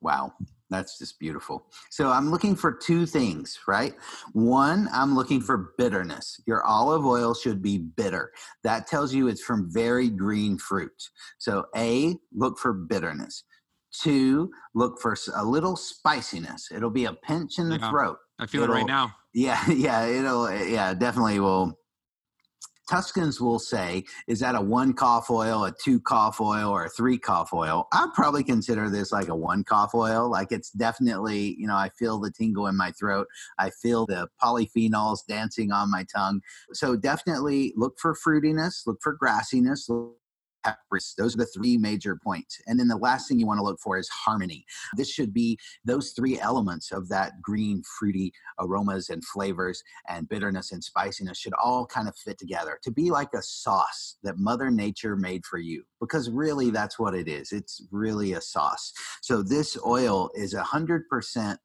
[0.00, 0.32] wow,
[0.70, 1.66] that's just beautiful.
[1.90, 3.94] So I'm looking for two things, right?
[4.32, 6.40] One, I'm looking for bitterness.
[6.46, 8.32] Your olive oil should be bitter.
[8.62, 11.10] That tells you it's from very green fruit.
[11.38, 13.44] So A, look for bitterness.
[13.92, 16.68] Two, look for a little spiciness.
[16.72, 18.18] It'll be a pinch in the yeah, throat.
[18.38, 19.14] I feel it'll, it right now.
[19.36, 21.76] Yeah, yeah, it'll yeah, definitely will
[22.88, 26.90] Tuscans will say, is that a one cough oil, a two cough oil, or a
[26.90, 27.88] three cough oil?
[27.92, 30.30] I'd probably consider this like a one cough oil.
[30.30, 33.26] Like it's definitely, you know, I feel the tingle in my throat.
[33.58, 36.40] I feel the polyphenols dancing on my tongue.
[36.72, 39.88] So definitely look for fruitiness, look for grassiness,
[40.64, 41.14] peppers.
[41.18, 42.58] Those are the three major points.
[42.66, 44.64] And then the last thing you want to look for is harmony.
[44.96, 50.72] This should be those three elements of that green, fruity aromas and flavors and bitterness
[50.72, 54.70] and spiciness should all kind of fit together to be like a sauce that Mother
[54.70, 55.84] Nature made for you.
[56.00, 57.52] Because really, that's what it is.
[57.52, 58.92] It's really a sauce.
[59.22, 61.56] So this oil is 100%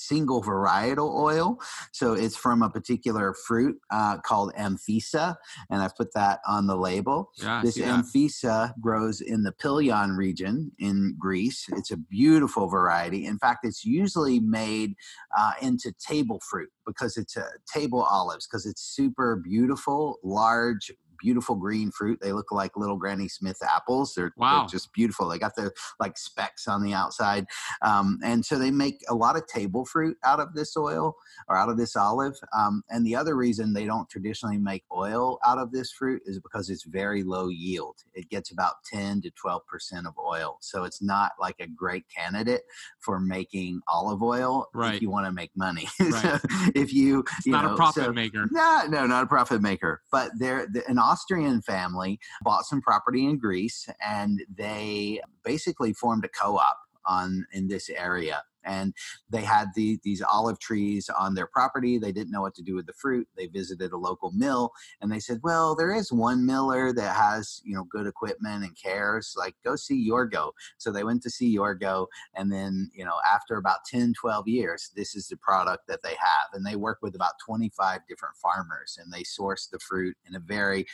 [0.00, 1.58] single varietal oil.
[1.92, 5.36] So it's from a particular fruit uh, called Amphissa,
[5.70, 7.30] and I've put that on the label.
[7.36, 11.66] Yeah, this Amphissa grows in the Pilion region in Greece.
[11.72, 13.26] It's a beautiful variety.
[13.26, 14.94] In fact, it's usually made
[15.38, 21.54] uh, into table fruit because it's a table olives because it's super beautiful, large, beautiful
[21.54, 22.18] green fruit.
[22.20, 24.14] They look like little Granny Smith apples.
[24.14, 24.60] They're, wow.
[24.60, 25.28] they're just beautiful.
[25.28, 27.46] They got the like specks on the outside.
[27.82, 31.16] Um, and so they make a lot of table fruit out of this oil
[31.48, 32.36] or out of this olive.
[32.56, 36.38] Um, and the other reason they don't traditionally make oil out of this fruit is
[36.40, 37.96] because it's very low yield.
[38.14, 39.60] It gets about 10 to 12%
[40.06, 40.58] of oil.
[40.60, 42.62] So it's not like a great candidate
[42.98, 44.94] for making olive oil right.
[44.94, 45.88] if you want to make money.
[46.00, 46.22] Right.
[46.22, 46.38] so
[46.74, 48.46] if you, you not know, a profit so, maker.
[48.50, 50.02] No, no, not a profit maker.
[50.10, 56.28] But they're an Austrian family bought some property in Greece and they basically formed a
[56.28, 58.94] co-op on in this area and
[59.28, 61.98] they had the, these olive trees on their property.
[61.98, 63.28] They didn't know what to do with the fruit.
[63.36, 67.60] They visited a local mill and they said, "Well, there is one miller that has
[67.64, 69.34] you know good equipment and cares.
[69.36, 73.56] Like, go see Yorgo." So they went to see Yorgo, and then you know after
[73.56, 77.14] about 10, 12 years, this is the product that they have, and they work with
[77.14, 80.86] about 25 different farmers, and they source the fruit in a very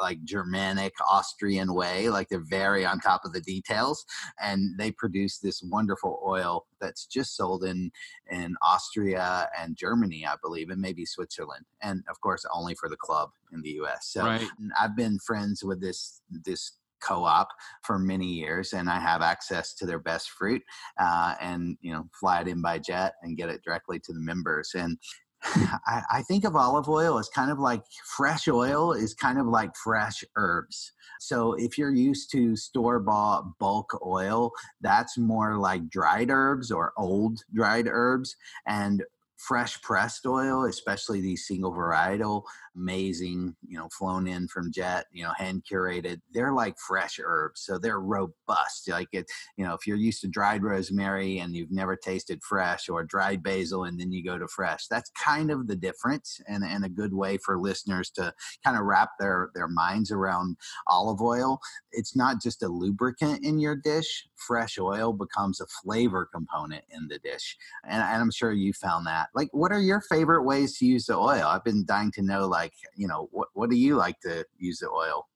[0.00, 2.08] like Germanic Austrian way.
[2.08, 4.04] Like they're very on top of the details,
[4.40, 7.90] and they produce this wonderful oil that's just sold in
[8.30, 12.96] in Austria and Germany, I believe, and maybe Switzerland, and of course only for the
[12.96, 14.08] club in the U.S.
[14.10, 14.46] So right.
[14.80, 17.48] I've been friends with this this co-op
[17.84, 20.60] for many years and i have access to their best fruit
[20.98, 24.20] uh, and you know fly it in by jet and get it directly to the
[24.20, 24.98] members and
[25.86, 27.82] I, I, think of olive oil as kind of like
[28.16, 30.92] fresh oil is kind of like fresh herbs.
[31.20, 36.92] So if you're used to store bought bulk oil, that's more like dried herbs or
[36.96, 38.34] old dried herbs.
[38.66, 39.04] And
[39.38, 42.42] fresh pressed oil, especially these single varietal,
[42.78, 46.20] amazing, you know, flown in from jet, you know, hand curated.
[46.32, 48.88] They're like fresh herbs, so they're robust.
[48.88, 49.26] Like it,
[49.56, 53.42] you know, if you're used to dried rosemary and you've never tasted fresh, or dried
[53.42, 56.88] basil and then you go to fresh, that's kind of the difference, and and a
[56.88, 58.32] good way for listeners to
[58.64, 60.56] kind of wrap their their minds around
[60.86, 61.60] olive oil.
[61.92, 64.28] It's not just a lubricant in your dish.
[64.36, 69.06] Fresh oil becomes a flavor component in the dish, and, and I'm sure you found
[69.06, 72.22] that like what are your favorite ways to use the oil i've been dying to
[72.22, 75.26] know like you know what, what do you like to use the oil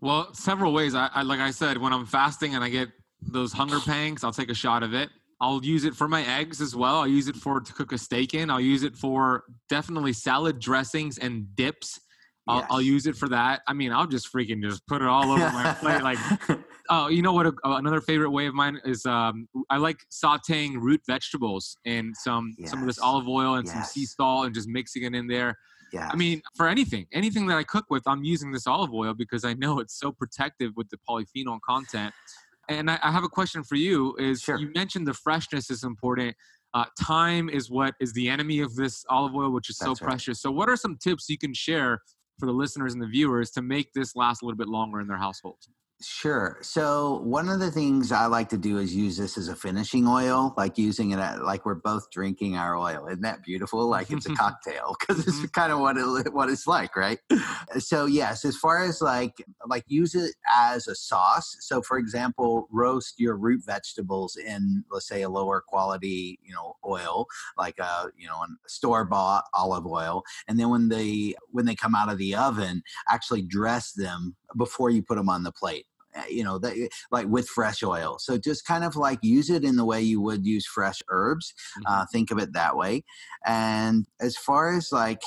[0.00, 2.88] well several ways I, I like i said when i'm fasting and i get
[3.20, 5.10] those hunger pangs i'll take a shot of it
[5.42, 7.00] I'll use it for my eggs as well.
[7.00, 8.48] I'll use it for to cook a steak in.
[8.48, 11.98] I'll use it for definitely salad dressings and dips.
[12.46, 12.66] I'll, yes.
[12.70, 13.62] I'll, use it for that.
[13.66, 16.02] I mean, I'll just freaking just put it all over my plate.
[16.02, 16.18] Like,
[16.90, 17.46] oh, you know what?
[17.46, 22.54] A, another favorite way of mine is um, I like sautéing root vegetables in some
[22.56, 22.70] yes.
[22.70, 23.74] some of this olive oil and yes.
[23.74, 25.58] some sea salt and just mixing it in there.
[25.92, 26.08] Yeah.
[26.10, 29.44] I mean, for anything, anything that I cook with, I'm using this olive oil because
[29.44, 32.14] I know it's so protective with the polyphenol content.
[32.68, 34.58] And I, I have a question for you: Is sure.
[34.58, 36.34] you mentioned the freshness is important.
[36.74, 40.04] Uh, time is what is the enemy of this olive oil, which is That's so
[40.04, 40.10] right.
[40.10, 40.40] precious.
[40.40, 42.00] So, what are some tips you can share
[42.38, 45.06] for the listeners and the viewers to make this last a little bit longer in
[45.06, 45.68] their households?
[46.04, 46.58] Sure.
[46.62, 50.08] So one of the things I like to do is use this as a finishing
[50.08, 53.06] oil, like using it at, like we're both drinking our oil.
[53.06, 53.88] Isn't that beautiful?
[53.88, 55.46] Like it's a cocktail because it's mm-hmm.
[55.46, 57.18] kind of what it what it's like, right?
[57.78, 61.56] So yes, as far as like like use it as a sauce.
[61.60, 66.76] So for example, roast your root vegetables in let's say a lower quality you know
[66.84, 67.26] oil,
[67.56, 71.76] like a you know a store bought olive oil, and then when they when they
[71.76, 75.86] come out of the oven, actually dress them before you put them on the plate
[76.28, 76.74] you know that
[77.10, 80.20] like with fresh oil so just kind of like use it in the way you
[80.20, 81.92] would use fresh herbs mm-hmm.
[81.92, 83.02] uh, think of it that way
[83.46, 85.22] and as far as like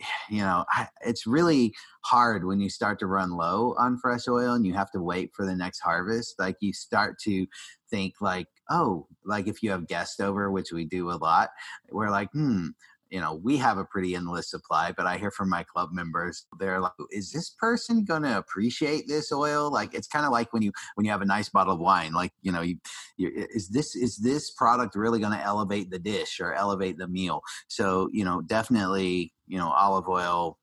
[0.30, 0.64] you know
[1.04, 1.72] it's really
[2.04, 5.30] hard when you start to run low on fresh oil and you have to wait
[5.34, 7.46] for the next harvest like you start to
[7.90, 11.50] think like oh like if you have guests over which we do a lot
[11.90, 12.68] we're like hmm
[13.10, 16.46] you know, we have a pretty endless supply, but I hear from my club members,
[16.58, 19.70] they're like, is this person going to appreciate this oil?
[19.70, 22.12] Like, it's kind of like when you, when you have a nice bottle of wine,
[22.12, 22.78] like, you know, you,
[23.16, 27.08] you is this, is this product really going to elevate the dish or elevate the
[27.08, 27.42] meal?
[27.68, 30.58] So, you know, definitely, you know, olive oil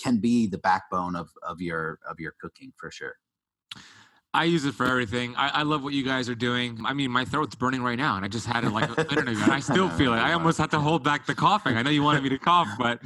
[0.00, 3.16] can be the backbone of, of your, of your cooking for sure.
[4.34, 5.36] I use it for everything.
[5.36, 6.80] I, I, love what you guys are doing.
[6.84, 9.28] I mean, my throat's burning right now, and I just had it like a minute
[9.28, 10.18] ago, and I still feel it.
[10.18, 11.76] I almost had to hold back the coughing.
[11.76, 13.00] I know you wanted me to cough, but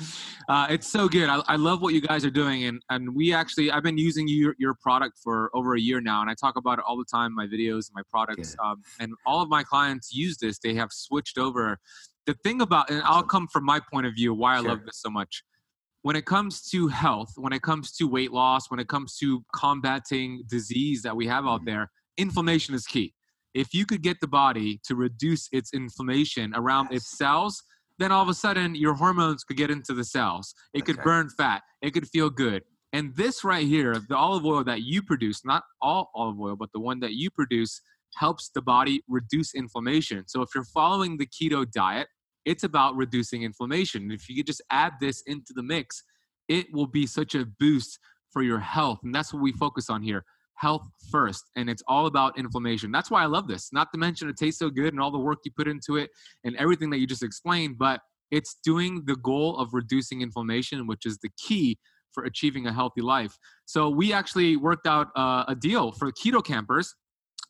[0.49, 1.29] uh, it's so good.
[1.29, 4.26] I, I, love what you guys are doing, and and we actually I've been using
[4.26, 7.05] your your product for over a year now, and I talk about it all the
[7.05, 10.59] time, my videos, my products, um, and all of my clients use this.
[10.59, 11.79] They have switched over.
[12.24, 14.68] The thing about, and I'll come from my point of view, why I sure.
[14.68, 15.43] love this so much
[16.03, 19.44] when it comes to health, when it comes to weight loss, when it comes to
[19.55, 21.70] combating disease that we have out mm-hmm.
[21.70, 23.14] there, inflammation is key.
[23.55, 27.03] If you could get the body to reduce its inflammation around yes.
[27.03, 27.62] its cells,
[27.99, 30.55] then all of a sudden your hormones could get into the cells.
[30.72, 31.62] It could burn fat.
[31.82, 32.62] It could feel good.
[32.92, 36.70] And this right here, the olive oil that you produce, not all olive oil, but
[36.72, 37.80] the one that you produce,
[38.16, 40.24] helps the body reduce inflammation.
[40.26, 42.09] So if you're following the keto diet,
[42.49, 44.11] it's about reducing inflammation.
[44.11, 46.03] If you could just add this into the mix,
[46.49, 47.99] it will be such a boost
[48.32, 49.01] for your health.
[49.05, 50.24] And that's what we focus on here
[50.55, 51.44] health first.
[51.55, 52.90] And it's all about inflammation.
[52.90, 53.68] That's why I love this.
[53.72, 56.11] Not to mention it tastes so good and all the work you put into it
[56.42, 58.01] and everything that you just explained, but
[58.32, 61.78] it's doing the goal of reducing inflammation, which is the key
[62.12, 63.38] for achieving a healthy life.
[63.66, 66.92] So we actually worked out uh, a deal for keto campers,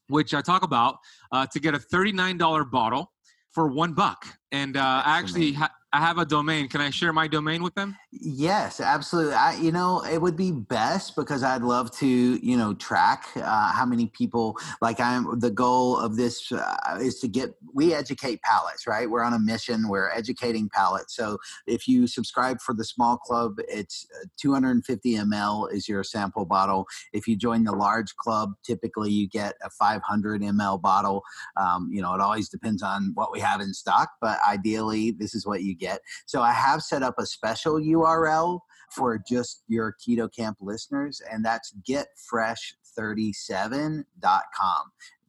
[0.09, 0.97] which I talk about,
[1.33, 3.13] uh, to get a $39 bottle
[3.51, 4.39] for one buck.
[4.53, 6.69] And uh, I actually, ha- I have a domain.
[6.69, 7.97] Can I share my domain with them?
[8.13, 9.33] Yes, absolutely.
[9.33, 13.73] I, you know, it would be best because I'd love to, you know, track uh,
[13.73, 14.59] how many people.
[14.83, 17.55] Like I'm, the goal of this uh, is to get.
[17.73, 19.09] We educate palates, right?
[19.09, 19.89] We're on a mission.
[19.89, 21.17] We're educating palates.
[21.17, 26.45] So if you subscribe for the small club, it's uh, 250 ml is your sample
[26.45, 26.87] bottle.
[27.15, 31.23] If you join the large club, typically you get a 500 ml bottle.
[31.57, 35.35] Um, you know, it always depends on what we have in stock, but ideally, this
[35.35, 36.01] is what you get.
[36.27, 38.61] So I have set up a special URL
[38.95, 44.05] for just your Keto Camp listeners, and that's getfresh37.com.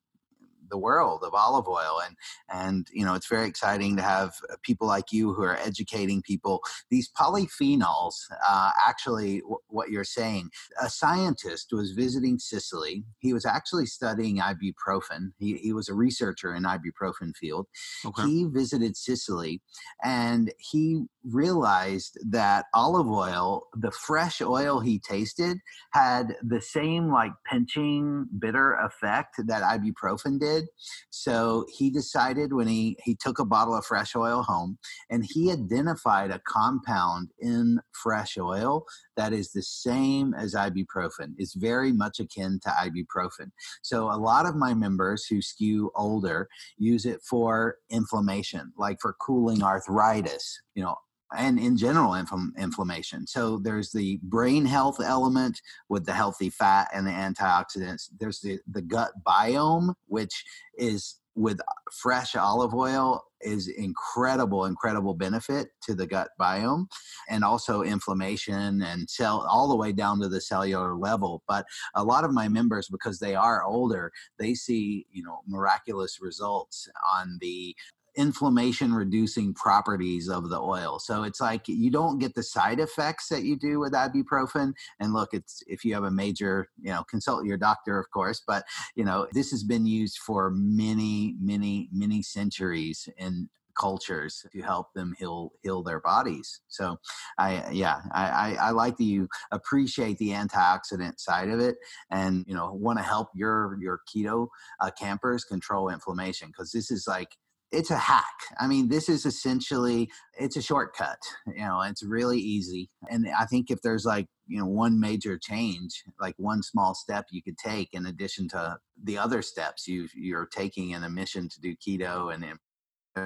[0.70, 2.16] the world of olive oil and
[2.50, 6.22] and you know it's very exciting to have uh, people like you who are educating
[6.22, 6.60] people.
[6.90, 8.14] These polyphenols
[8.48, 10.50] uh, actually w- what you're saying
[10.80, 13.04] a scientist was visiting sicily.
[13.18, 15.32] He was actually studying ibuprofen.
[15.38, 17.66] He, he was a researcher in ibuprofen field.
[18.04, 18.22] Okay.
[18.22, 19.60] he visited sicily
[20.02, 25.58] and he realized that olive oil the fresh oil he tasted
[25.92, 30.68] had the same like pinching bitter effect that ibuprofen did did.
[31.10, 34.78] So he decided when he, he took a bottle of fresh oil home
[35.10, 38.84] and he identified a compound in fresh oil
[39.16, 43.50] that is the same as ibuprofen, is very much akin to ibuprofen.
[43.82, 49.16] So a lot of my members who skew older use it for inflammation, like for
[49.20, 50.96] cooling arthritis, you know,
[51.36, 53.26] and in general inflammation.
[53.26, 58.08] So there's the brain health element with the healthy fat and the antioxidants.
[58.18, 60.44] There's the, the gut biome, which
[60.78, 61.60] is with
[61.92, 66.86] fresh olive oil is incredible incredible benefit to the gut biome
[67.28, 71.64] and also inflammation and cell all the way down to the cellular level but
[71.94, 74.10] a lot of my members because they are older
[74.40, 77.74] they see you know miraculous results on the
[78.18, 80.98] inflammation reducing properties of the oil.
[80.98, 84.72] So it's like you don't get the side effects that you do with ibuprofen.
[84.98, 88.42] And look, it's if you have a major, you know, consult your doctor, of course.
[88.46, 88.64] But
[88.96, 93.48] you know, this has been used for many, many, many centuries in
[93.78, 96.60] cultures to help them heal heal their bodies.
[96.66, 96.98] So,
[97.38, 101.76] I yeah, I, I, I like that you appreciate the antioxidant side of it,
[102.10, 104.48] and you know want to help your your keto
[104.80, 107.36] uh, campers control inflammation because this is like
[107.70, 108.24] it's a hack.
[108.58, 111.18] I mean, this is essentially it's a shortcut.
[111.46, 112.88] You know, it's really easy.
[113.10, 117.26] And I think if there's like, you know, one major change, like one small step
[117.30, 121.48] you could take in addition to the other steps you you're taking in a mission
[121.48, 122.44] to do keto and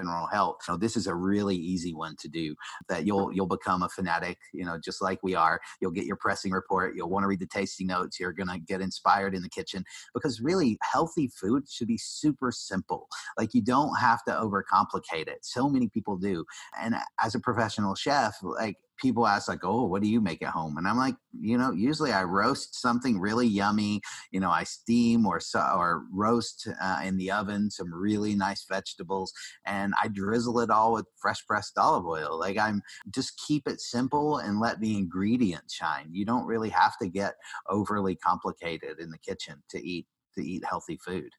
[0.00, 0.58] general health.
[0.62, 2.54] So this is a really easy one to do
[2.88, 5.60] that you'll you'll become a fanatic, you know, just like we are.
[5.80, 8.80] You'll get your pressing report, you'll want to read the tasting notes, you're to get
[8.80, 9.84] inspired in the kitchen
[10.14, 13.08] because really healthy food should be super simple.
[13.38, 15.38] Like you don't have to overcomplicate it.
[15.42, 16.44] So many people do.
[16.80, 20.50] And as a professional chef, like people ask like oh what do you make at
[20.50, 24.00] home and i'm like you know usually i roast something really yummy
[24.30, 25.40] you know i steam or
[25.76, 29.32] or roast uh, in the oven some really nice vegetables
[29.66, 32.80] and i drizzle it all with fresh pressed olive oil like i'm
[33.10, 37.34] just keep it simple and let the ingredients shine you don't really have to get
[37.68, 41.30] overly complicated in the kitchen to eat to eat healthy food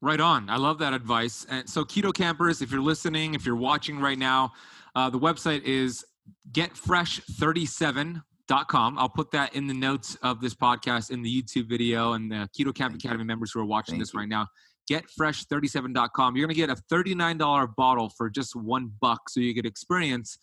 [0.00, 0.48] Right on.
[0.48, 1.44] I love that advice.
[1.50, 4.52] And so, keto campers, if you're listening, if you're watching right now,
[4.94, 6.04] uh, the website is
[6.52, 8.98] getfresh37.com.
[8.98, 12.48] I'll put that in the notes of this podcast in the YouTube video and the
[12.58, 13.26] Keto Camp Thank Academy you.
[13.26, 14.46] members who are watching Thank this right now.
[14.90, 16.36] Getfresh37.com.
[16.36, 20.38] You're going to get a $39 bottle for just one buck so you get experience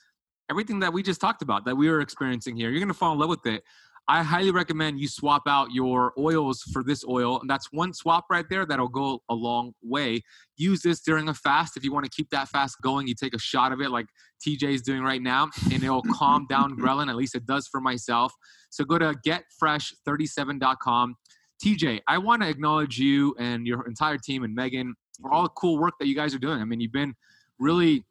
[0.49, 2.69] everything that we just talked about that we were experiencing here.
[2.69, 3.63] You're going to fall in love with it.
[4.07, 7.39] I highly recommend you swap out your oils for this oil.
[7.39, 10.21] And that's one swap right there that'll go a long way.
[10.57, 11.75] Use this during a fast.
[11.75, 14.05] If you want to keep that fast going, you take a shot of it like
[14.45, 17.09] TJ is doing right now, and it'll calm down ghrelin.
[17.09, 18.31] At least it does for myself.
[18.69, 21.15] So go to getfresh37.com.
[21.63, 25.49] TJ, I want to acknowledge you and your entire team and Megan for all the
[25.49, 26.61] cool work that you guys are doing.
[26.61, 27.15] I mean, you've been
[27.59, 28.05] really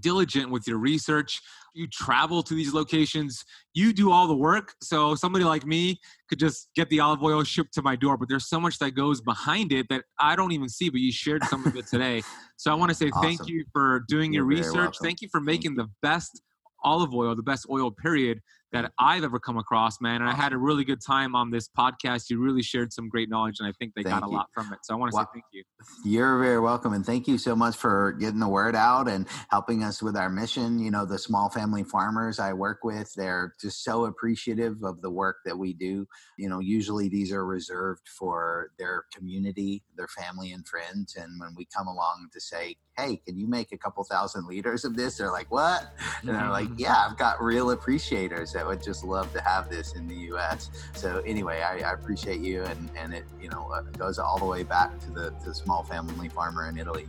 [0.00, 1.40] diligent with your research.
[1.74, 4.74] You travel to these locations, you do all the work.
[4.82, 8.28] So somebody like me could just get the olive oil shipped to my door, but
[8.28, 11.44] there's so much that goes behind it that I don't even see, but you shared
[11.44, 12.22] some of it today.
[12.56, 13.22] So I want to say awesome.
[13.22, 14.96] thank you for doing You're your research.
[15.00, 16.40] Thank you for making the best
[16.82, 18.40] olive oil, the best oil period
[18.72, 20.20] that I've ever come across, man.
[20.20, 22.28] And I had a really good time on this podcast.
[22.28, 24.34] You really shared some great knowledge, and I think they thank got you.
[24.34, 24.80] a lot from it.
[24.82, 25.64] So I want to well, say thank you.
[26.04, 29.82] You're very welcome, and thank you so much for getting the word out and helping
[29.82, 30.78] us with our mission.
[30.78, 35.10] You know, the small family farmers I work with, they're just so appreciative of the
[35.10, 36.06] work that we do.
[36.36, 41.54] You know, usually these are reserved for their community, their family and friends, and when
[41.56, 45.16] we come along to say, "Hey, can you make a couple thousand liters of this?"
[45.16, 45.90] They're like, "What?"
[46.20, 46.80] And they're like, mm-hmm.
[46.80, 50.70] "Yeah, I've got real appreciators." That would just love to have this in the U.S.
[50.92, 54.44] So anyway, I, I appreciate you, and and it you know uh, goes all the
[54.44, 57.06] way back to the, to small family farmer in Italy.